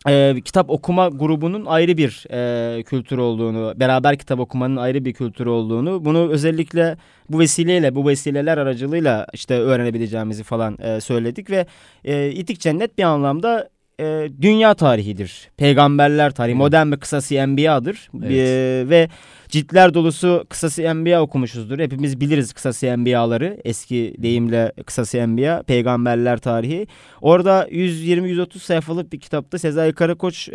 [0.09, 5.47] e, kitap okuma grubunun ayrı bir e, kültür olduğunu, beraber kitap okumanın ayrı bir kültür
[5.47, 6.97] olduğunu, bunu özellikle
[7.29, 11.67] bu vesileyle, bu vesileler aracılığıyla işte öğrenebileceğimizi falan e, söyledik ve
[12.05, 13.69] e, İtik Cennet bir anlamda
[14.01, 15.51] e, dünya tarihidir.
[15.57, 16.59] Peygamberler tarihi, Evet.
[16.59, 18.11] modern bir kısası Enbiya'dır.
[18.23, 18.31] Evet.
[18.31, 19.09] E, ve
[19.53, 21.79] ciltler dolusu kısası Enbiya okumuşuzdur.
[21.79, 23.61] Hepimiz biliriz kısası Enbiyaları.
[23.65, 26.87] Eski deyimle kısası Enbiya, peygamberler tarihi.
[27.21, 30.49] Orada 120-130 sayfalık bir kitapta Sezai Karakoç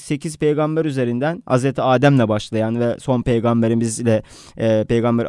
[0.00, 4.22] 8 peygamber üzerinden Hazreti Adem'le başlayan ve son peygamberimizle
[4.56, 5.28] e, peygamber e,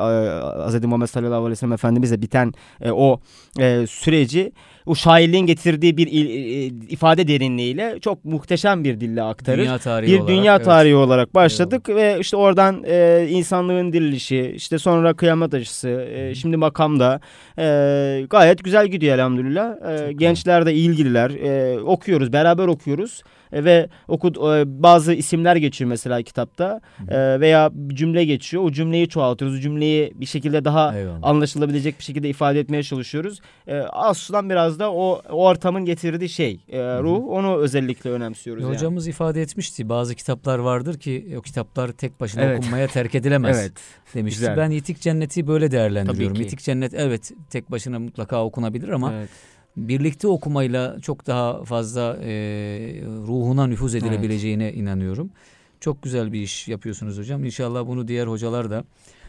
[0.64, 3.20] Hazreti Muhammed sallallahu aleyhi ve sellem Efendimizle biten e, o
[3.60, 4.52] e, süreci
[4.86, 10.12] o şairliğin getirdiği bir il- e, ifade derinliğiyle çok muhteşem bir dille aktarır Dünya tarihi
[10.14, 10.66] bir olarak, dünya evet.
[10.66, 16.58] tarihi olarak başladık ve işte oradan e, insanlığın dirilişi, işte sonra kıyamet aşısı, e, şimdi
[16.58, 17.20] makamda
[17.60, 19.76] e, gayet güzel gidiyor elhamdülillah.
[19.92, 23.24] E, gençler de ilgililer, e, okuyoruz, beraber okuyoruz
[23.54, 28.64] ve okud e, bazı isimler geçiyor mesela kitapta e, veya bir cümle geçiyor.
[28.64, 31.20] O cümleyi çoğaltıyoruz, o cümleyi bir şekilde daha Eyvallah.
[31.22, 33.40] anlaşılabilecek bir şekilde ifade etmeye çalışıyoruz.
[33.68, 38.64] E, aslında biraz da o, o ortamın getirdiği şey, e, ruh, onu özellikle önemsiyoruz.
[38.64, 38.76] E, yani.
[38.76, 39.90] Hocamız ifade etmişti.
[39.90, 42.60] Bazı kitaplar vardır ki o kitaplar tek başına Evet.
[42.60, 43.72] okunmaya terk edilemez Evet.
[44.16, 44.40] demişti.
[44.40, 44.58] güzel.
[44.58, 46.36] Ben Yitik Cennet'i böyle değerlendiriyorum.
[46.42, 49.30] Yitik Cennet evet tek başına mutlaka okunabilir ama Evet.
[49.78, 52.30] Birlikte okumayla çok daha fazla e,
[53.28, 55.30] ruhuna nüfuz edilebileceğine inanıyorum.
[55.80, 57.46] Çok güzel bir iş yapıyorsunuz hocam.
[57.46, 58.84] İnşallah bunu diğer hocalar da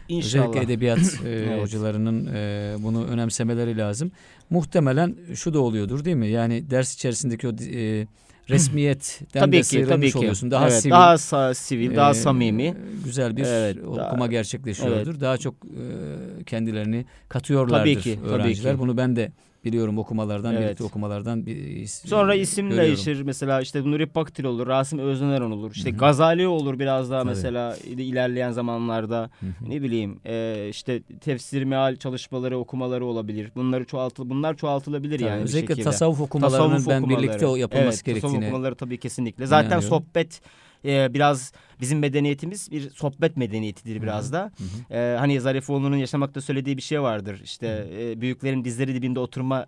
[0.09, 0.43] İnşallah.
[0.45, 1.63] özellikle edebiyat e, Evet.
[1.63, 4.11] hocalarının e, bunu önemsemeleri lazım.
[4.49, 6.27] Muhtemelen şu da oluyordur değil mi?
[6.27, 8.07] Yani ders içerisindeki o e,
[8.49, 10.51] resmiyetten Tabii de ki, sıyrılmış tabii oluyorsun.
[10.51, 12.73] Daha evet, sivil, daha sa- sivil, daha e, samimi.
[13.03, 15.19] Güzel bir Evet, okuma daha- gerçekleşiyordur.
[15.19, 18.73] Daha çok e, kendilerini katıyorlardır Tabii ki, tabii öğrenciler.
[18.75, 18.79] ki.
[18.79, 19.31] Bunu ben de
[19.67, 20.63] biliyorum okumalardan, Evet.
[20.65, 22.87] birlikte okumalardan bir is- Sonra isim görüyorum.
[22.87, 23.21] değişir.
[23.21, 25.71] Mesela işte Nuri Pakdil olur, Rasim Özneren olur.
[25.75, 25.97] İşte Hı hı.
[25.97, 27.29] Gazali olur biraz daha Tabii.
[27.29, 29.29] mesela ilerleyen zamanlarda.
[29.39, 29.69] Hı hı.
[29.69, 33.51] Ne bileyim e, işte tefsir meal çalışmaları, okumaları olabilir.
[33.55, 35.83] Bunları çoğaltıl bunlar çoğaltılabilir Tabii, yani bir özellikle şekilde.
[35.83, 37.23] tasavvuf okumalarının Tasavvuf ben okumaları.
[37.23, 39.45] birlikte yapılması evet, gerektiğini Tasavvuf okumaları tabii kesinlikle.
[39.45, 39.87] Zaten inanıyorum.
[39.89, 40.41] sohbet
[40.85, 41.51] e, biraz
[41.81, 44.51] bizim medeniyetimiz bir sohbet medeniyetidir biraz da.
[44.57, 44.97] Hı hı.
[44.97, 47.41] Ee, hani Zarifoğlu'nun yaşamakta söylediği bir şey vardır.
[47.43, 49.65] İşte e, büyüklerin dizleri dibinde oturma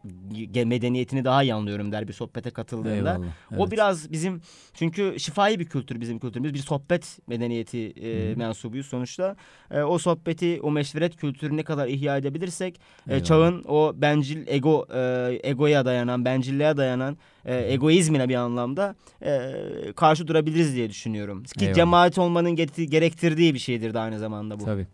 [0.66, 2.96] medeniyetini daha iyi anlıyorum der bir sohbete katıldığında.
[2.96, 3.28] Eyvallah.
[3.58, 3.72] O evet.
[3.72, 4.42] biraz bizim
[4.74, 6.54] çünkü şifai bir kültür bizim kültürümüz.
[6.54, 8.38] Bir sohbet medeniyeti e, Hı hı.
[8.38, 9.36] mensubuyuz sonuçta.
[9.72, 14.86] E, o sohbeti, o meşveret kültürünü ne kadar ihya edebilirsek e, çağın o bencil ego
[14.94, 19.52] e, egoya dayanan, bencilliğe dayanan e, egoizmine bir anlamda e,
[19.96, 21.20] karşı durabiliriz diye düşünüyorum.
[21.20, 21.44] düşünüyorum.
[21.44, 21.76] Ki Eyvallah.
[21.76, 24.66] cemaat olmanın getir- gerektirdiği bir şeydir de aynı zamanda bu.
[24.66, 24.88] Tabii.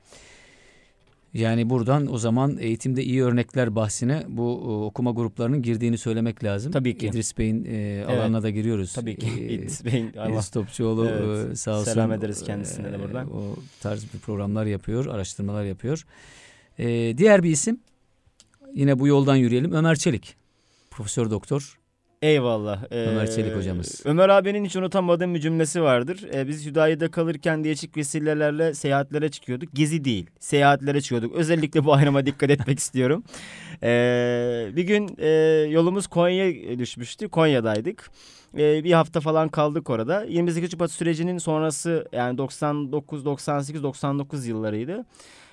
[1.34, 6.72] Yani buradan o zaman eğitimde iyi örnekler bahsine bu e, okuma gruplarının girdiğini söylemek lazım.
[6.72, 7.08] Tabii ki.
[7.08, 8.93] İdris Bey'in e, alanına da giriyoruz.
[8.93, 9.28] Tabii ki.
[9.28, 11.51] E, İdris Bey'in İdris Topçuoğlu Evet.
[11.51, 11.91] e, sağ olsun.
[11.91, 13.32] Selam ederiz kendisine de e, buradan.
[13.34, 16.06] O tarz bir programlar yapıyor, araştırmalar yapıyor.
[16.80, 17.80] E, diğer bir isim
[18.74, 19.72] yine bu yoldan yürüyelim.
[19.72, 20.36] Ömer Çelik.
[20.91, 21.80] Profesör Doktor.
[22.26, 22.84] Eyvallah.
[22.91, 24.01] Ee, Ömer Çelik hocamız.
[24.05, 26.26] Ömer abinin hiç unutamadığım bir cümlesi vardır.
[26.34, 29.69] Ee, biz Hüdayi'de kalırken değişik vesilelerle seyahatlere çıkıyorduk.
[29.73, 31.36] Gezi değil, seyahatlere çıkıyorduk.
[31.36, 33.23] Özellikle bu ayrıma dikkat etmek istiyorum.
[33.84, 35.28] Ee, bir gün e,
[35.69, 37.30] yolumuz Konya'ya düşmüştü.
[37.30, 38.11] Konya'daydık.
[38.57, 40.23] Ee, bir hafta falan kaldık orada.
[40.23, 45.05] 28 Şubat sürecinin sonrası yani 99, 98, 99 yıllarıydı.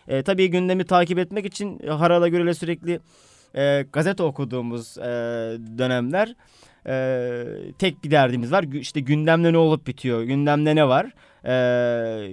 [0.08, 3.00] Ee, tabii gündemi takip etmek için Harala Gürel'e sürekli
[3.56, 5.02] e, gazete okuduğumuz e,
[5.78, 6.34] dönemler
[6.86, 7.44] e,
[7.78, 8.62] tek bir derdimiz var.
[8.62, 11.12] İşte gündemde ne olup bitiyor, gündemde ne var.
[11.44, 11.52] E,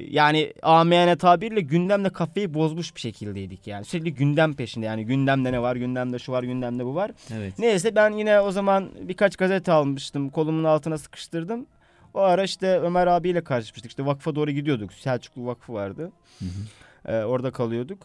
[0.09, 3.85] yani amiyane tabirle gündemle kafayı bozmuş bir şekildeydik yani.
[3.85, 7.11] Sürekli gündem peşinde yani gündemde ne var, gündemde şu var, gündemde bu var.
[7.37, 7.59] Evet.
[7.59, 10.29] Neyse ben yine o zaman birkaç gazete almıştım.
[10.29, 11.65] Kolumun altına sıkıştırdım.
[12.13, 13.91] O ara işte Ömer abiyle karşılaşmıştık.
[13.91, 14.93] İşte vakfa doğru gidiyorduk.
[14.93, 16.11] Selçuklu Vakfı vardı.
[16.39, 17.11] Hı hı.
[17.11, 17.99] Ee, orada kalıyorduk.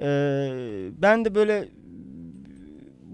[0.00, 0.08] Ee,
[1.02, 1.68] ben de böyle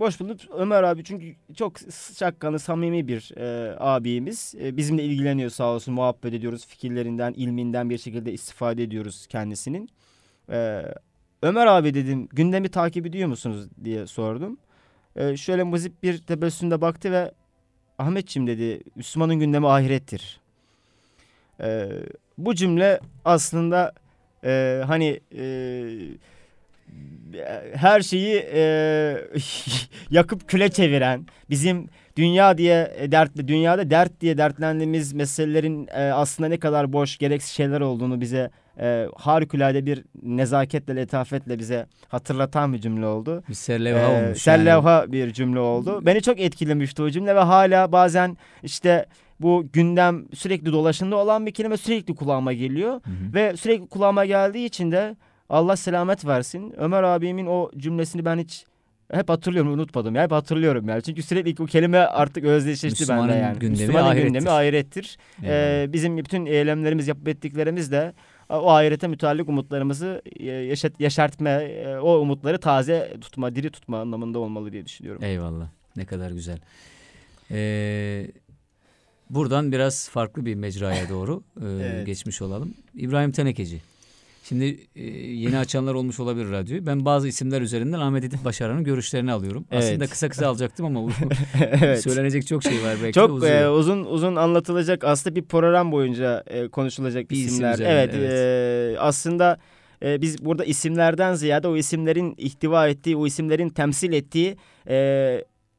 [0.02, 4.54] boş bulup Ömer abi çünkü çok sıcakkanlı samimi bir e, abimiz.
[4.60, 6.66] E, bizimle ilgileniyor sağ olsun muhabbet ediyoruz.
[6.66, 9.88] Fikirlerinden, ilminden bir şekilde istifade ediyoruz kendisinin.
[10.50, 10.82] Ee,
[11.42, 14.58] Ömer abi dedim gündemi takip ediyor musunuz diye sordum.
[15.16, 17.32] Ee, şöyle muzip bir tebessümle baktı ve
[17.98, 20.40] Ahmetçim dedi Müslümanın gündemi ahirettir.
[21.60, 21.88] Ee,
[22.38, 23.92] bu cümle aslında
[24.44, 25.44] e, hani e,
[27.74, 28.62] her şeyi e,
[30.10, 36.58] yakıp küle çeviren bizim dünya diye dertli dünyada dert diye dertlendiğimiz meselelerin e, aslında ne
[36.58, 43.06] kadar boş gereksiz şeyler olduğunu bize e, harikulade bir nezaketle letafetle bize hatırlatan bir cümle
[43.06, 43.42] oldu.
[43.48, 44.22] Bir serlevha Ee, olmuş.
[44.26, 44.36] yani.
[44.38, 46.00] serlevha bir cümle oldu.
[46.06, 49.06] Beni çok etkilemişti o cümle ve hala bazen işte
[49.40, 52.92] bu gündem sürekli dolaşında olan bir kelime sürekli kulağıma geliyor.
[52.92, 53.34] Hı hı.
[53.34, 55.16] Ve sürekli kulağıma geldiği için de
[55.52, 56.74] Allah selamet versin.
[56.76, 58.64] Ömer abimin o cümlesini ben hiç
[59.12, 60.14] hep hatırlıyorum unutmadım.
[60.14, 61.02] Yani hep hatırlıyorum yani.
[61.02, 63.58] Çünkü sürekli o kelime artık özdeşleşti bende yani.
[63.58, 64.26] gündemi Müslümanın ahirettir.
[64.26, 65.16] gündemi ahirettir.
[65.42, 65.82] Eyvallah.
[65.82, 68.12] Ee, bizim bütün eylemlerimiz, yapıp ettiklerimiz de
[68.48, 74.38] o ahirete müteallik umutlarımızı e, yaşat, yaşartma, e, o umutları taze tutma, diri tutma anlamında
[74.38, 75.24] olmalı diye düşünüyorum.
[75.24, 75.68] Eyvallah.
[75.96, 76.58] Ne kadar güzel.
[77.50, 78.26] Ee,
[79.30, 82.06] buradan biraz farklı bir mecraya doğru e, Evet.
[82.06, 82.74] geçmiş olalım.
[82.94, 83.91] İbrahim Tenekeci.
[84.42, 86.86] Şimdi e, yeni açanlar olmuş olabilir radyoyu.
[86.86, 89.64] Ben bazı isimler üzerinden Ahmet Edip Başaran'ın görüşlerini alıyorum.
[89.70, 89.84] Evet.
[89.84, 91.10] Aslında kısa kısa alacaktım ama
[91.60, 92.02] evet.
[92.02, 93.60] söylenecek çok şey var belki Çok uzuyor.
[93.60, 97.74] e, uzun uzun anlatılacak aslında bir program boyunca e, konuşulacak Bir isim isimler.
[97.74, 98.30] üzerine, evet, evet.
[98.96, 99.58] e, aslında
[100.04, 104.56] e, biz burada isimlerden ziyade o isimlerin ihtiva ettiği, o isimlerin temsil ettiği
[104.88, 104.94] e,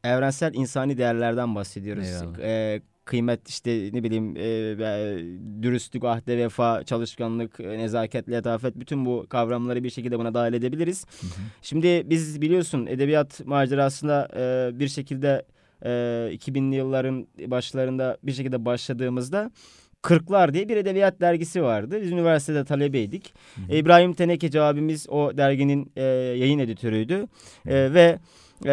[0.03, 2.07] evrensel insani değerlerden bahsediyoruz.
[2.07, 2.39] Eyvallah.
[2.39, 5.17] E, kıymet işte ne bileyim e, e,
[5.61, 11.05] dürüstlük, ahde vefa, çalışkanlık, e, nezaket, letafet bütün bu kavramları bir şekilde buna dahil edebiliriz.
[11.21, 11.31] Hı hı.
[11.61, 15.45] Şimdi biz biliyorsun edebiyat macerasında e, bir şekilde
[15.81, 15.89] e,
[16.35, 19.51] 2000'li yılların başlarında bir şekilde başladığımızda
[20.03, 21.99] Kırklar diye bir edebiyat dergisi vardı.
[22.01, 23.33] Biz üniversitede talebeydik.
[23.55, 23.75] Hı hı.
[23.75, 27.27] İbrahim Tenekeci abimiz o derginin e, yayın editörüydü.
[27.65, 28.19] E, ve
[28.65, 28.69] e,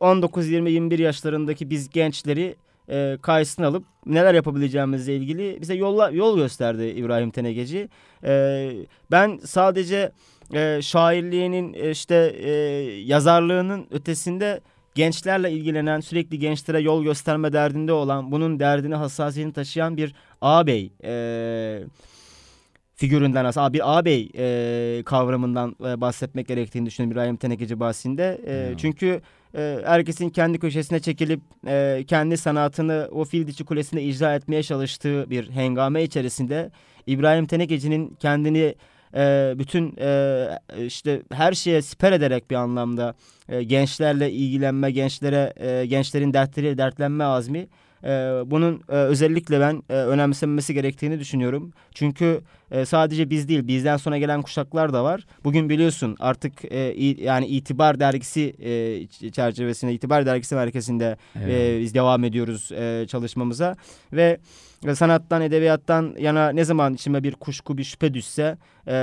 [0.00, 2.56] 19-20-21 yaşlarındaki biz gençleri
[2.90, 7.88] e, karşısına alıp neler yapabileceğimizle ilgili bize yolla, yol gösterdi İbrahim Tenekeci.
[8.24, 8.70] E,
[9.10, 10.12] ben sadece
[10.54, 12.50] e, şairliğinin e, işte e,
[13.00, 14.60] yazarlığının ötesinde
[14.94, 21.80] gençlerle ilgilenen sürekli gençlere yol gösterme derdinde olan bunun derdini hassasiyetini taşıyan bir ağabey e,
[22.94, 28.40] figüründen aslında bir ağabey e, kavramından e, bahsetmek gerektiğini düşünüyorum İbrahim Tenekeci bahsinde.
[28.46, 28.76] E, Ya.
[28.76, 29.20] çünkü
[29.56, 35.30] e, herkesin kendi köşesine çekilip e, kendi sanatını o fil dişi kulesinde icra etmeye çalıştığı
[35.30, 36.70] bir hengame içerisinde
[37.06, 38.74] İbrahim Tenekeci'nin kendini
[39.14, 40.48] e, bütün e,
[40.86, 43.14] işte her şeye siper ederek bir anlamda
[43.66, 45.52] gençlerle ilgilenme, gençlere
[45.86, 47.68] gençlerin dertleriyle dertlenme azmi
[48.04, 48.08] e,
[48.46, 51.72] bunun e, özellikle ben e, önemsenmesi gerektiğini düşünüyorum.
[51.94, 52.40] Çünkü
[52.70, 55.26] e, sadece biz değil, bizden sonra gelen kuşaklar da var.
[55.44, 58.54] Bugün biliyorsun artık e, i- yani itibar dergisi
[59.22, 61.76] e, çerçevesinde, itibar dergisi merkezinde Eyvallah.
[61.76, 63.76] e, biz devam ediyoruz e, çalışmamıza
[64.12, 64.38] ve
[64.94, 68.94] sanattan, edebiyattan yana ne zaman içime bir kuşku, bir şüphe düşse, e,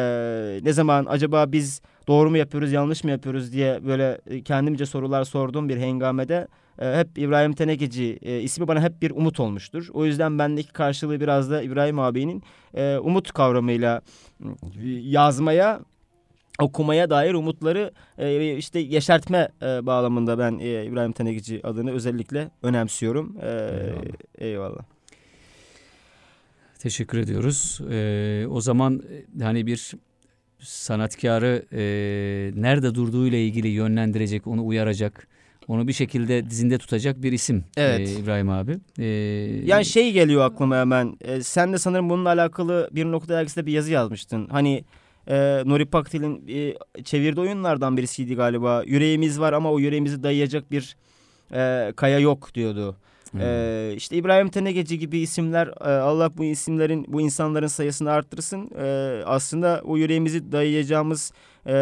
[0.63, 5.69] ne zaman acaba biz doğru mu yapıyoruz, yanlış mı yapıyoruz diye böyle kendimce sorular sorduğum
[5.69, 6.47] bir hengamede
[6.79, 9.89] e, hep İbrahim Tenekeci e, ismi bana hep bir umut olmuştur.
[9.93, 12.43] O yüzden bendeki karşılığı biraz da İbrahim abinin
[12.73, 14.01] e, umut kavramıyla
[15.01, 15.79] yazmaya
[16.59, 23.37] okumaya dair umutları e, işte yeşertme e, bağlamında ben e, İbrahim Tenekeci adını özellikle önemsiyorum.
[23.41, 24.03] E, Eyvallah.
[24.37, 24.83] eyvallah.
[26.83, 27.81] Teşekkür ediyoruz.
[27.91, 29.03] Ee, o zaman
[29.39, 29.91] e, hani bir
[30.59, 31.81] sanatkarı e,
[32.61, 35.27] nerede durduğuyla ilgili yönlendirecek, onu uyaracak,
[35.67, 38.09] onu bir şekilde dizinde tutacak bir isim Evet.
[38.09, 38.77] e, İbrahim abi.
[38.99, 39.05] Ee,
[39.65, 41.17] Yani şey geliyor aklıma hemen.
[41.21, 44.47] E, sen de sanırım bununla alakalı bir nokta dergisinde bir yazı yazmıştın.
[44.51, 44.83] Hani
[45.27, 48.83] e, Nuri Paktil'in e, çevirdiği oyunlardan birisiydi galiba.
[48.85, 50.95] Yüreğimiz var ama o yüreğimizi dayayacak bir
[51.53, 52.95] e, kaya yok diyordu.
[53.31, 58.69] hmm, E, işte İbrahim Tenegeci gibi isimler e, Allah bu isimlerin bu insanların sayısını arttırsın.
[58.81, 61.31] E, aslında o yüreğimizi dayayacağımız
[61.67, 61.73] e,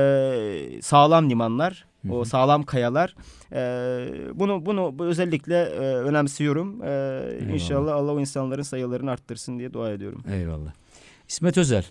[0.82, 3.16] sağlam limanlar, O sağlam kayalar.
[3.54, 3.60] E,
[4.40, 6.84] bunu bunu bu özellikle e, önemsiyorum.
[6.84, 10.24] E, inşallah Allah o insanların sayılarını arttırsın diye dua ediyorum.
[10.32, 10.74] Eyvallah.
[11.28, 11.86] İsmet Özel.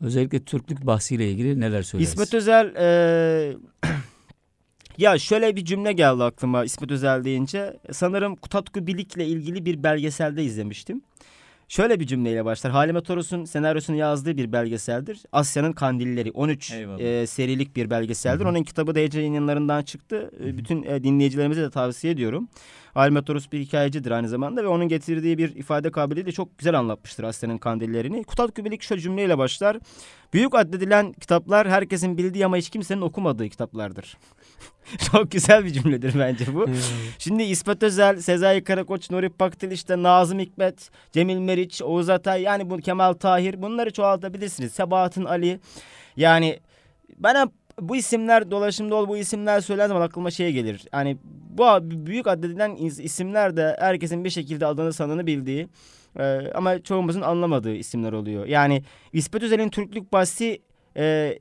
[0.00, 2.12] Özellikle Türklük bahsiyle ilgili neler söylersin?
[2.12, 3.56] İsmet Özel e,
[4.98, 7.76] ya şöyle bir cümle geldi aklıma İsmet Özel deyince.
[7.92, 11.02] Sanırım Kutatku Bilik'le ilgili bir belgeselde izlemiştim.
[11.68, 12.72] Şöyle bir cümleyle başlar.
[12.72, 15.22] Halime Toros'un senaryosunu yazdığı bir belgeseldir.
[15.32, 16.30] Asya'nın Kandilleri.
[16.30, 17.00] 13 Eyvallah.
[17.00, 18.40] e, serilik bir belgeseldir.
[18.44, 18.50] Hı hı.
[18.50, 20.30] Onun kitabı da Ece yayınlarından çıktı.
[20.44, 22.48] E, Bütün e, dinleyicilerimize de tavsiye ediyorum.
[22.94, 27.24] Halime Toros bir hikayecidir aynı zamanda ve onun getirdiği bir ifade kabiliyetiyle çok güzel anlatmıştır
[27.24, 28.24] Asya'nın Kandillerini.
[28.24, 29.76] Kutatku Bilik şöyle cümleyle başlar.
[30.32, 34.16] Büyük addedilen kitaplar herkesin bildiği ama hiç kimsenin okumadığı kitaplardır.
[35.12, 36.66] Çok güzel bir cümledir bence bu.
[37.18, 42.70] Şimdi İsmet Özel, Sezai Karakoç, Nuri Pakdil, işte Nazım Hikmet, Cemil Meriç, Oğuz Atay yani
[42.70, 44.72] bu Kemal Tahir bunları çoğaltabilirsiniz.
[44.72, 45.60] Sebahattin Ali
[46.16, 46.60] yani
[47.16, 47.48] bana
[47.80, 50.84] bu isimler dolaşımda ol bu isimler söylendiği zaman aklıma şey gelir.
[50.92, 51.16] Yani
[51.50, 51.64] bu
[52.06, 55.68] büyük addedilen is- isimler de herkesin bir şekilde adını sanını bildiği
[56.18, 56.22] e,
[56.54, 58.46] ama çoğumuzun anlamadığı isimler oluyor.
[58.46, 60.62] Yani İsmet Özel'in Türklük bahsi
[60.96, 61.38] e,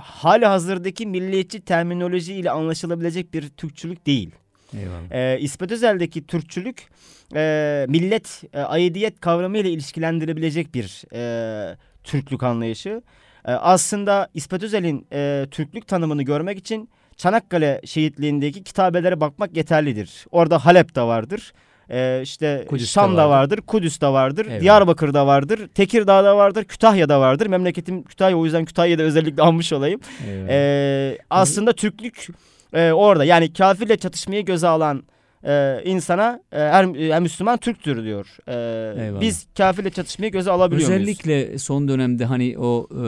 [0.00, 4.30] hali hazırdaki milliyetçi terminoloji ile anlaşılabilecek bir Türkçülük değil.
[4.78, 5.10] Eyvallah.
[5.34, 6.88] E, İsmet Özel'deki Türkçülük
[7.34, 13.02] e, millet e, aidiyet kavramı ile ilişkilendirebilecek bir e, Türklük anlayışı.
[13.46, 20.26] E, aslında İsmet Özel'in e, Türklük tanımını görmek için Çanakkale şehitliğindeki kitabelere bakmak yeterlidir.
[20.30, 21.52] Orada Halep de vardır.
[21.90, 23.56] E, işte Kudüs'te Şam'da vardır.
[23.56, 24.60] vardır, Kudüs'te vardır, Eyvallah.
[24.60, 27.46] Diyarbakır'da vardır, Tekirdağ'da vardır, Kütahya'da vardır.
[27.46, 30.00] Memleketim Kütahya o yüzden Kütahya'da özellikle almış olayım.
[30.28, 30.48] Eyvallah.
[30.50, 32.28] Ee, aslında Türklük
[32.72, 35.02] e, orada yani kafirle çatışmayı göze alan
[35.46, 38.26] e, insana e, her, her Müslüman Türktür diyor.
[38.46, 39.20] E, Eyvallah.
[39.20, 41.02] biz kafirle çatışmayı göze alabiliyor muyuz?
[41.02, 43.06] Özellikle son dönemde hani o e,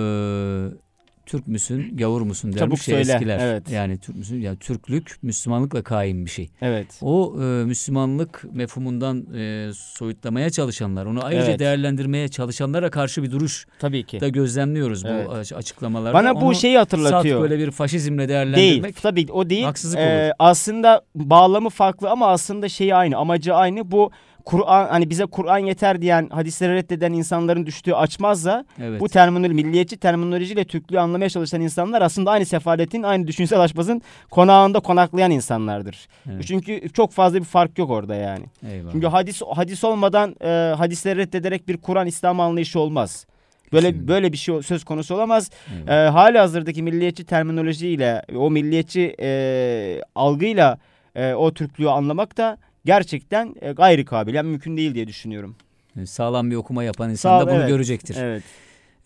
[1.27, 3.39] Türk müsün, gavur musun dermiş Çabuk ya söyle, eskiler.
[3.39, 3.70] evet.
[3.70, 6.49] Yani Türk müsün, ya Türklük Müslümanlıkla kaim bir şey.
[6.62, 6.87] Evet.
[7.03, 11.59] O e, Müslümanlık mefhumundan e, soyutlamaya çalışanlar, onu ayrıca Evet.
[11.59, 14.20] değerlendirmeye çalışanlara karşı bir duruş Tabii ki.
[14.20, 15.27] da gözlemliyoruz Evet.
[15.29, 16.14] bu aç- açıklamalarda.
[16.14, 17.41] Bana bu Onu şeyi hatırlatıyor.
[17.41, 18.29] Salt böyle bir faşizmle Değil.
[18.29, 19.64] değerlendirmek Tabii o değil.
[19.64, 20.33] haksızlık Ee, olur.
[20.39, 23.16] aslında bağlamı farklı ama aslında şeyi aynı.
[23.16, 23.91] Amacı aynı.
[23.91, 24.11] Bu
[24.47, 29.01] Kur'an hani bize Kur'an yeter diyen hadisleri reddeden insanların düştüğü açmazsa Evet.
[29.01, 34.80] bu terminoloji milliyetçi terminolojiyle Türklüğü anlamaya çalışan insanlar aslında aynı sefaletin aynı düşünsel açmazın konağında
[34.80, 36.09] konaklayan insanlardır.
[36.32, 36.44] Evet.
[36.47, 38.44] Çünkü çok fazla bir fark yok orada yani.
[38.72, 38.92] Eyvallah.
[38.92, 43.26] Çünkü hadis hadis olmadan e, hadisleri reddederek bir Kur'an İslam anlayışı olmaz.
[43.72, 44.09] Böyle Kesinlikle.
[44.09, 45.51] böyle bir şey söz konusu olamaz.
[45.88, 46.07] Eyvallah.
[46.07, 50.78] E, hali hazırdaki milliyetçi terminolojiyle o milliyetçi e, algıyla
[51.14, 54.34] e, o Türklüğü anlamak da gerçekten e, gayri kabil.
[54.34, 55.57] Yani mümkün değil diye düşünüyorum.
[56.01, 57.68] E, Sağlam bir okuma yapan insan Sağ- da bunu evet.
[57.68, 58.16] görecektir.
[58.20, 58.43] Evet.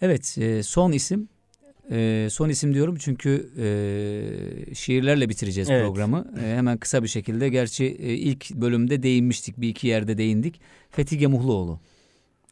[0.03, 1.28] Evet, e, son isim.
[1.91, 5.87] E, son isim diyorum çünkü e, şiirlerle bitireceğiz Evet.
[5.87, 6.33] programı.
[6.45, 7.49] E, hemen kısa bir şekilde.
[7.49, 10.61] Gerçi e, ilk bölümde değinmiştik, bir iki yerde değindik.
[10.91, 11.81] Fethi Gemuhluoğlu.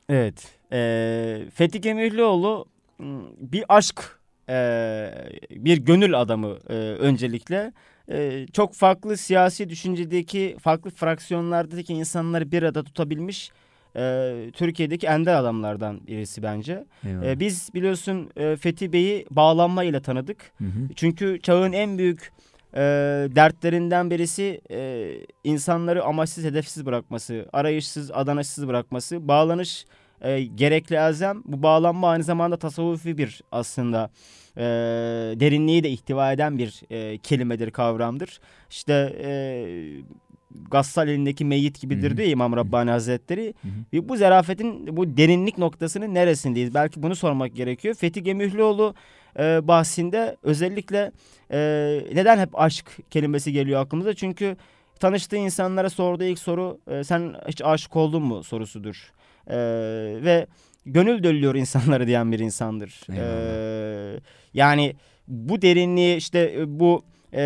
[0.09, 0.47] Evet.
[0.72, 2.66] Ee, Fethi Gemühlüoğlu
[2.99, 4.18] m, bir aşk,
[4.49, 4.55] e,
[5.51, 7.72] bir gönül adamı e, öncelikle.
[8.11, 13.51] E, çok farklı siyasi düşüncedeki, farklı fraksiyonlardaki insanları bir arada tutabilmiş
[13.97, 16.85] e, Türkiye'deki ender adamlardan birisi bence.
[17.07, 17.27] Eyvallah.
[17.27, 20.53] E, biz biliyorsun e, Fethi Bey'i bağlanma ile tanıdık.
[20.59, 20.95] Hı hı.
[20.97, 22.33] Çünkü çağın en büyük
[22.75, 22.81] e,
[23.37, 25.11] dertlerinden birisi e,
[25.45, 29.29] insanları amaçsız hedefsiz bırakması, arayışsız, adanışsız bırakması.
[29.29, 29.85] Bağlanış
[30.21, 31.43] e, gerekli elzem.
[31.45, 34.11] Bu bağlanma aynı zamanda tasavvufi bir aslında
[34.59, 34.63] e,
[35.41, 38.41] derinliği de ihtiva eden bir e, kelimedir, kavramdır.
[38.71, 39.31] İşte e,
[40.71, 42.17] Gassal elindeki meyyit gibidir Hı hı.
[42.17, 43.55] diyor İmam Rabbani Hazretleri.
[43.63, 43.73] Hı hı.
[43.93, 46.75] Ve bu zarafetin bu derinlik noktasının neresindeyiz?
[46.75, 47.95] Belki bunu sormak gerekiyor.
[47.95, 48.95] Fethi Gemühlüoğlu
[49.39, 51.13] e, bahsinde özellikle
[51.53, 51.59] e,
[52.15, 54.15] neden hep aşk kelimesi geliyor aklımıza?
[54.15, 54.57] Çünkü
[55.01, 59.13] tanıştığı insanlara sorduğu ilk soru e, sen hiç aşık oldun mu sorusudur.
[59.47, 59.57] E,
[60.25, 60.47] ve
[60.93, 63.01] gönül dölüyor insanları diyen bir insandır.
[63.12, 64.20] E,
[64.55, 64.95] yani
[65.28, 67.41] bu derinliği işte e, bu e,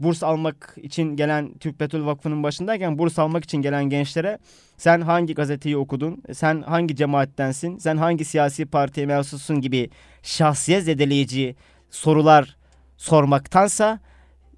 [0.00, 4.38] burs almak için gelen Türk Petrol Vakfı'nın başındayken burs almak için gelen gençlere
[4.76, 9.90] sen hangi gazeteyi okudun, sen hangi cemaattensin, sen hangi siyasi partiye mensupsun gibi
[10.22, 11.56] şahsiyet zedeleyici
[11.90, 12.56] sorular
[12.96, 14.00] sormaktansa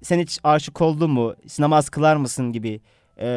[0.01, 2.81] sen hiç aşık oldun mu, namaz kılar mısın gibi
[3.19, 3.27] e,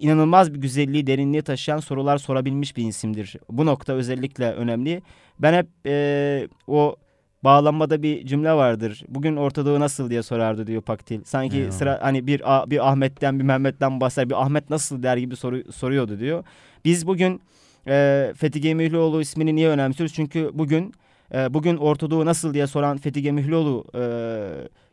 [0.00, 3.36] inanılmaz bir güzelliği, derinliği taşıyan sorular sorabilmiş bir isimdir.
[3.50, 5.02] Bu nokta özellikle önemli.
[5.38, 6.96] Ben hep e, o
[7.44, 9.02] bağlanmada bir cümle vardır.
[9.08, 11.24] Bugün Ortadoğu nasıl diye sorardı diyor Paktil.
[11.24, 11.72] Sanki Eyvallah.
[11.72, 12.40] sıra hani bir
[12.70, 14.30] bir Ahmet'ten bir Mehmet'ten bahseder.
[14.30, 16.44] Bir Ahmet nasıl der gibi soru, soruyordu diyor.
[16.84, 17.40] Biz bugün
[17.86, 20.14] e, Fethi Gemihloğlu ismini niye önemsiyoruz?
[20.14, 20.92] Çünkü bugün
[21.34, 24.02] e, bugün Ortadoğu nasıl diye soran Fethi Gemihloğlu e,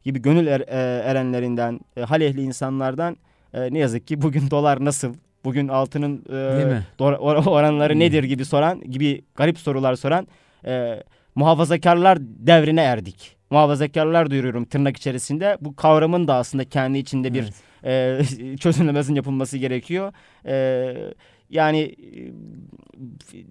[0.04, 3.18] gibi gönül er, e, erenlerinden, e, hal ehli insanlardan
[3.54, 5.14] e, ne yazık ki bugün dolar nasıl?
[5.46, 10.28] Bugün altının e, or, oranları nedir gibi soran gibi garip sorular soran
[10.66, 11.04] e,
[11.36, 13.38] muhafazakarlar devrine erdik.
[13.50, 15.58] Muhafazakarlar duyuruyorum tırnak içerisinde.
[15.62, 17.46] Bu kavramın da aslında kendi içinde bir
[17.84, 18.40] evet.
[18.42, 20.14] e, çözümlemesinin yapılması gerekiyor.
[20.46, 21.14] E,
[21.50, 22.32] yani e,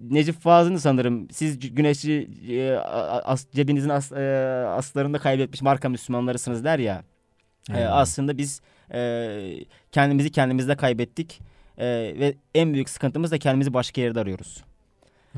[0.09, 2.73] Necip Fazıl'ın sanırım siz güneşi e,
[3.23, 7.03] as, cebinizin as, e, aslarında kaybetmiş marka Müslümanlarısınız der ya.
[7.73, 8.61] E, aslında biz
[8.93, 11.41] e, kendimizi kendimizde kaybettik.
[11.77, 11.85] E,
[12.19, 14.63] ve en büyük sıkıntımız da kendimizi başka yerde arıyoruz.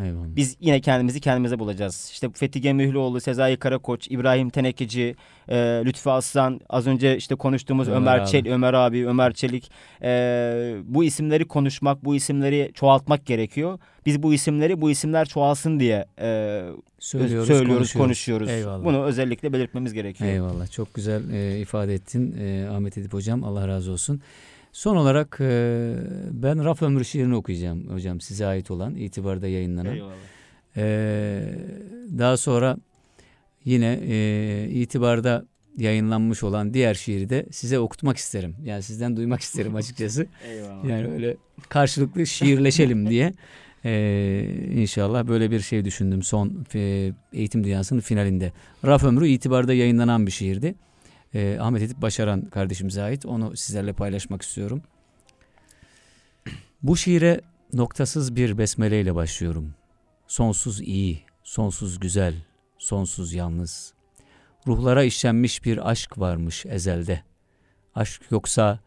[0.04, 0.36] Eyvallah.
[0.36, 2.10] Biz yine kendimizi kendimize bulacağız.
[2.12, 5.16] İşte Fethi Gemühlüoğlu, Sezai Karakoç, İbrahim Tenekeci,
[5.50, 9.72] e, Lütfü Aslan, az önce işte konuştuğumuz Ömer, Ömer, Çel Ömer abi, Ömer Çelik.
[10.02, 13.80] E, bu isimleri konuşmak, bu isimleri çoğaltmak gerekiyor.
[14.06, 16.62] Biz bu isimleri bu isimler çoğalsın diye e,
[17.00, 18.50] söylüyoruz, söylüyoruz konuşuyoruz.
[18.50, 18.86] Eyvallah.
[18.86, 20.32] Bunu özellikle belirtmemiz gerekiyor.
[20.32, 20.72] Eyvallah.
[20.72, 23.44] Çok güzel e, ifade ettin e, Ahmet Edip hocam.
[23.44, 24.22] Allah razı olsun.
[24.76, 25.94] Son olarak e,
[26.32, 29.98] ben Raf Ömrü şiirini okuyacağım hocam size ait olan itibarda yayınlanan.
[30.78, 30.84] E,
[32.18, 32.78] daha sonra
[33.66, 35.46] yine e, itibarda
[35.78, 38.56] yayınlanmış olan diğer şiiri de size okutmak isterim.
[38.64, 40.28] Yani sizden duymak isterim açıkçası.
[40.50, 40.86] Eyvallah.
[40.86, 41.38] Yani öyle
[41.70, 43.34] karşılıklı şiirleşelim diye.
[43.86, 48.52] Ee, inşallah böyle bir şey düşündüm son e, eğitim dünyasının finalinde.
[48.86, 50.76] Raf Ömrü itibarda yayınlanan bir şiirdi
[51.36, 53.26] e, Ahmet Edip Başaran kardeşimize ait.
[53.26, 54.82] Onu sizlerle paylaşmak istiyorum.
[56.84, 57.42] Bu şiire
[57.74, 59.74] noktasız bir besmele ile başlıyorum.
[60.28, 62.36] Sonsuz iyi, sonsuz güzel,
[62.78, 63.94] sonsuz yalnız.
[64.68, 67.24] Ruhlara işlenmiş bir aşk varmış ezelde.
[67.96, 68.80] Aşk yoksa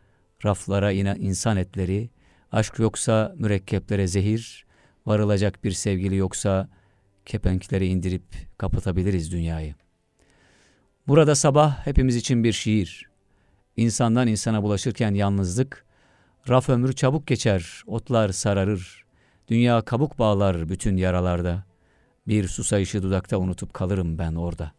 [0.45, 2.11] raflara inen insan etleri,
[2.53, 4.67] aşk yoksa mürekkeplere zehir,
[5.07, 6.69] varılacak bir sevgili yoksa
[7.27, 8.25] kepenklere indirip
[8.59, 9.88] kapatabiliriz dünyayı.''
[11.09, 13.09] Burada sabah hepimiz için bir şiir.
[13.77, 15.85] İnsandan insana bulaşırken yalnızlık,
[16.49, 19.05] raf ömrü çabuk geçer, otlar sararır.
[19.49, 21.65] Dünya kabuk bağlar bütün yaralarda.
[22.27, 24.73] Bir susayışı dudakta unutup kalırım ben orada.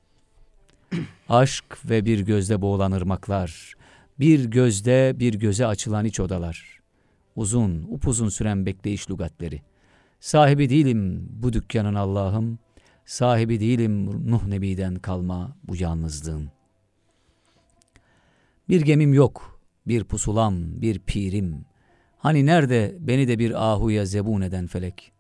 [1.30, 3.73] Aşk ve bir gözde boğulan ırmaklar,
[4.19, 6.80] bir gözde bir göze açılan iç odalar.
[7.36, 9.61] Uzun, upuzun süren bekleyiş lugatleri.
[10.19, 12.59] Sahibi değilim bu dükkanın Allah'ım,
[13.10, 16.51] Sahibi değilim Nuh Nebi'den kalma bu yalnızlığın.
[18.70, 21.66] Bir gemim yok, bir pusulam, bir pirim.
[22.18, 25.12] Hani nerede beni de bir ahuya zebun eden felek?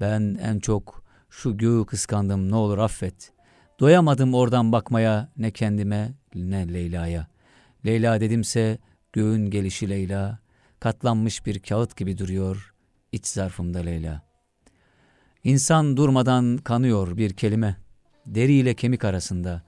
[0.00, 3.32] Ben en çok şu göğü kıskandım ne olur affet.
[3.80, 7.26] Doyamadım oradan bakmaya ne kendime ne Leyla'ya.
[7.86, 8.78] Leyla dedimse
[9.12, 10.38] göğün gelişi Leyla,
[10.80, 12.74] katlanmış bir kağıt gibi duruyor
[13.12, 14.29] iç zarfımda Leyla.''
[15.44, 17.76] İnsan durmadan kanıyor bir kelime.
[18.26, 19.62] Deri ile kemik arasında,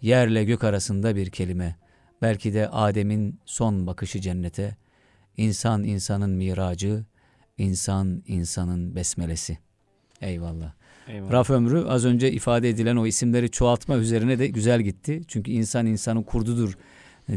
[0.00, 1.76] yerle gök arasında bir kelime.
[2.22, 4.76] Belki de Adem'in son bakışı cennete.
[5.36, 7.04] İnsan insanın miracı,
[7.58, 9.58] insan insanın besmelesi.
[10.20, 10.72] Eyvallah.
[11.08, 11.32] Eyvallah.
[11.32, 15.22] Raf ömrü az önce ifade edilen o isimleri çoğaltma üzerine de güzel gitti.
[15.28, 16.78] Çünkü insan insanın kurdudur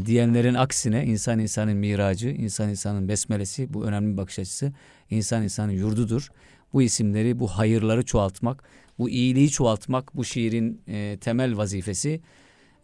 [0.04, 4.72] diyenlerin aksine insan insanın miracı, insan insanın besmelesi bu önemli bir bakış açısı.
[5.10, 6.30] İnsan insanın yurdudur
[6.72, 8.64] bu isimleri, bu hayırları çoğaltmak,
[8.98, 12.20] bu iyiliği çoğaltmak bu şiirin e, temel vazifesi.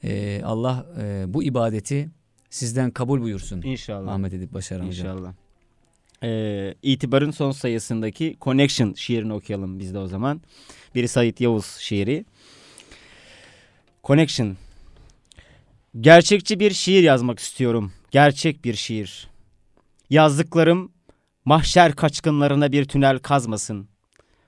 [0.05, 2.11] E, Allah e, bu ibadeti
[2.51, 3.62] sizden kabul buyursun.
[3.62, 4.12] İnşallah.
[4.12, 5.18] Ahmet Edip Başaran İnşallah.
[5.18, 5.35] Hocam.
[6.22, 10.41] Ee, itibarın son sayısındaki Connection şiirini okuyalım biz de o zaman.
[10.95, 12.24] Biri Sait Yavuz şiiri.
[14.05, 14.57] Connection.
[16.01, 17.93] Gerçekçi bir şiir yazmak istiyorum.
[18.11, 19.28] Gerçek bir şiir.
[20.11, 20.93] Yazdıklarım
[21.47, 23.88] Mahşer kaçkınlarına bir tünel kazmasın.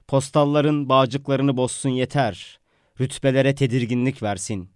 [0.08, 2.58] Postalların bağcıklarını bozsun yeter.
[3.00, 4.70] Rütbelere tedirginlik versin.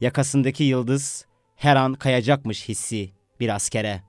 [0.00, 3.10] Yakasındaki yıldız her an kayacakmış hissi
[3.40, 4.02] bir askere.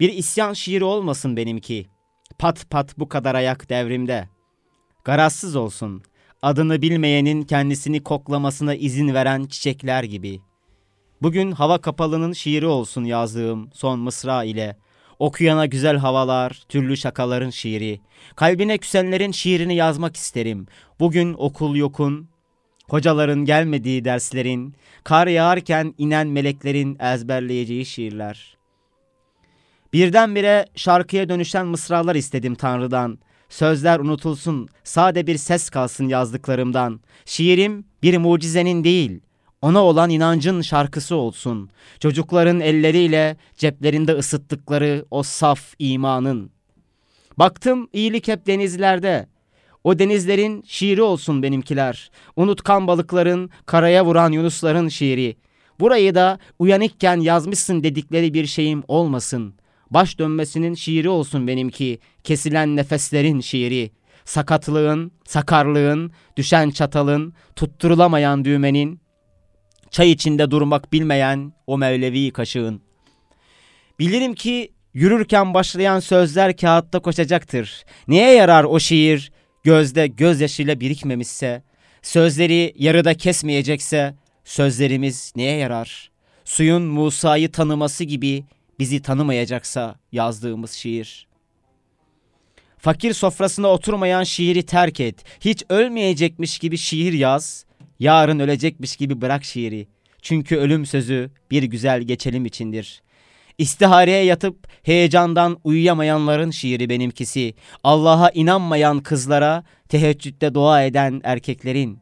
[0.00, 1.86] Bir isyan şiiri olmasın benimki.
[2.38, 4.28] Pat pat bu kadar ayak devrimde.
[5.04, 6.02] Garazsız olsun.
[6.42, 10.40] Adını bilmeyenin kendisini koklamasına izin veren çiçekler gibi.
[11.22, 14.76] Bugün hava kapalının şiiri olsun yazdığım son mısra ile.
[15.20, 18.00] Okuyana güzel havalar, türlü şakaların şiiri.
[18.36, 20.66] Kalbine küsenlerin şiirini yazmak isterim.
[21.00, 22.28] Bugün okul yokun,
[22.88, 28.56] hocaların gelmediği derslerin, kar yağarken inen meleklerin ezberleyeceği şiirler.
[29.92, 33.18] Birdenbire şarkıya dönüşen mısralar istedim Tanrı'dan.
[33.48, 37.00] Sözler unutulsun, sade bir ses kalsın yazdıklarımdan.
[37.24, 39.20] Şiirim bir mucizenin değil,
[39.62, 41.70] ona olan inancın şarkısı olsun.
[42.00, 46.50] Çocukların elleriyle ceplerinde ısıttıkları o saf imanın.
[47.38, 49.26] Baktım iyilik hep denizlerde.
[49.84, 52.10] O denizlerin şiiri olsun benimkiler.
[52.36, 55.36] Unutkan balıkların, karaya vuran yunusların şiiri.
[55.80, 59.54] Burayı da uyanıkken yazmışsın dedikleri bir şeyim olmasın.
[59.90, 61.98] Baş dönmesinin şiiri olsun benimki.
[62.24, 63.90] Kesilen nefeslerin şiiri.
[64.24, 69.00] Sakatlığın, sakarlığın, düşen çatalın, tutturulamayan düğmenin,
[69.90, 72.82] çay içinde durmak bilmeyen o mevlevi kaşığın.
[73.98, 77.84] Bilirim ki yürürken başlayan sözler kağıtta koşacaktır.
[78.08, 79.32] Neye yarar o şiir
[79.62, 81.62] gözde gözyaşıyla birikmemişse,
[82.02, 84.14] sözleri yarıda kesmeyecekse
[84.44, 86.10] sözlerimiz neye yarar?
[86.44, 88.44] Suyun Musa'yı tanıması gibi
[88.78, 91.26] bizi tanımayacaksa yazdığımız şiir.
[92.78, 95.24] Fakir sofrasına oturmayan şiiri terk et.
[95.40, 97.64] Hiç ölmeyecekmiş gibi şiir yaz.
[98.00, 99.88] Yarın ölecekmiş gibi bırak şiiri.
[100.22, 103.02] Çünkü ölüm sözü bir güzel geçelim içindir.
[103.58, 107.54] İstihareye yatıp heyecandan uyuyamayanların şiiri benimkisi.
[107.84, 111.98] Allah'a inanmayan kızlara teheccüde dua eden erkeklerin.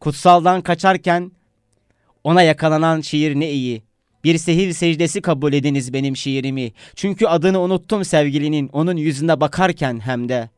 [0.00, 1.32] Kutsaldan kaçarken
[2.24, 3.82] ona yakalanan şiir ne iyi.
[4.24, 6.72] Bir sehir secdesi kabul ediniz benim şiirimi.
[6.94, 10.50] Çünkü adını unuttum sevgilinin onun yüzüne bakarken hem de.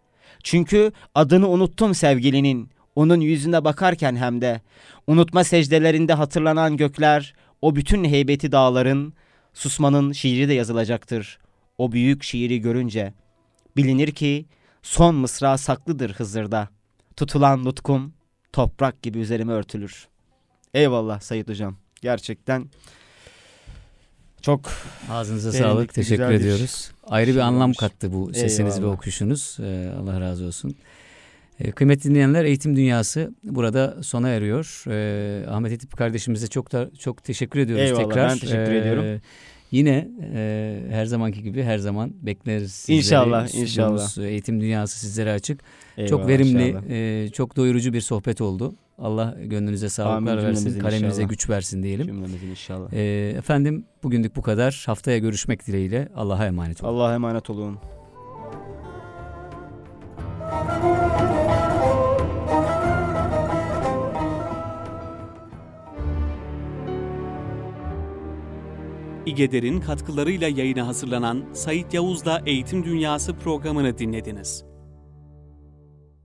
[0.42, 4.60] Çünkü adını unuttum sevgilinin onun yüzüne bakarken hem de.
[5.06, 9.12] Unutma secdelerinde hatırlanan gökler, o bütün heybeti dağların,
[9.54, 11.38] susmanın şiiri de yazılacaktır.
[11.78, 13.14] O büyük şiiri görünce.
[13.76, 14.46] Bilinir ki
[14.82, 16.68] son mısra saklıdır Hızır'da.
[17.16, 18.12] Tutulan nutkum
[18.52, 20.08] toprak gibi üzerime örtülür.
[20.74, 21.76] Eyvallah Sayit Hocam.
[22.02, 22.70] Gerçekten
[24.42, 24.60] çok
[25.10, 25.94] Ağzınıza sağlık.
[25.94, 26.90] Teşekkür bir ediyoruz.
[27.06, 28.94] Ayrı bir anlam kattı bu sesiniz ve Eyvallah.
[28.94, 29.56] okuyuşunuz.
[29.60, 30.76] Ee, Allah razı olsun.
[31.60, 34.84] Ee, kıymetli dinleyenler Eğitim Dünyası burada sona eriyor.
[34.88, 38.30] Ee, Ahmet Etip kardeşimize çok da çok teşekkür ediyoruz Eyvallah, tekrar.
[38.30, 39.20] ben teşekkür ediyorum.
[39.70, 42.96] Yine e, her zamanki gibi her zaman bekleriz sizleri.
[42.98, 44.18] İnşallah, inşallah.
[44.18, 45.60] Eğitim Dünyası sizlere açık.
[45.96, 46.82] eyvallah çok verimli, inşallah.
[46.90, 48.74] e, çok doyurucu bir sohbet oldu.
[48.98, 51.28] Allah gönlünüze sağlıklar Amin, versin, kalemize inşallah.
[51.28, 52.06] güç versin diyelim.
[52.06, 52.92] Cümlemizin inşallah.
[52.92, 54.82] E, efendim bugünlük bu kadar.
[54.86, 56.08] Haftaya görüşmek dileğiyle.
[56.16, 56.92] Allah'a emanet olun.
[56.94, 57.78] Allah'a emanet olun.
[69.26, 74.75] İgeder'in katkılarıyla yayına hazırlanan Sait Yavuz'la Eğitim Dünyası programını dinlediniz.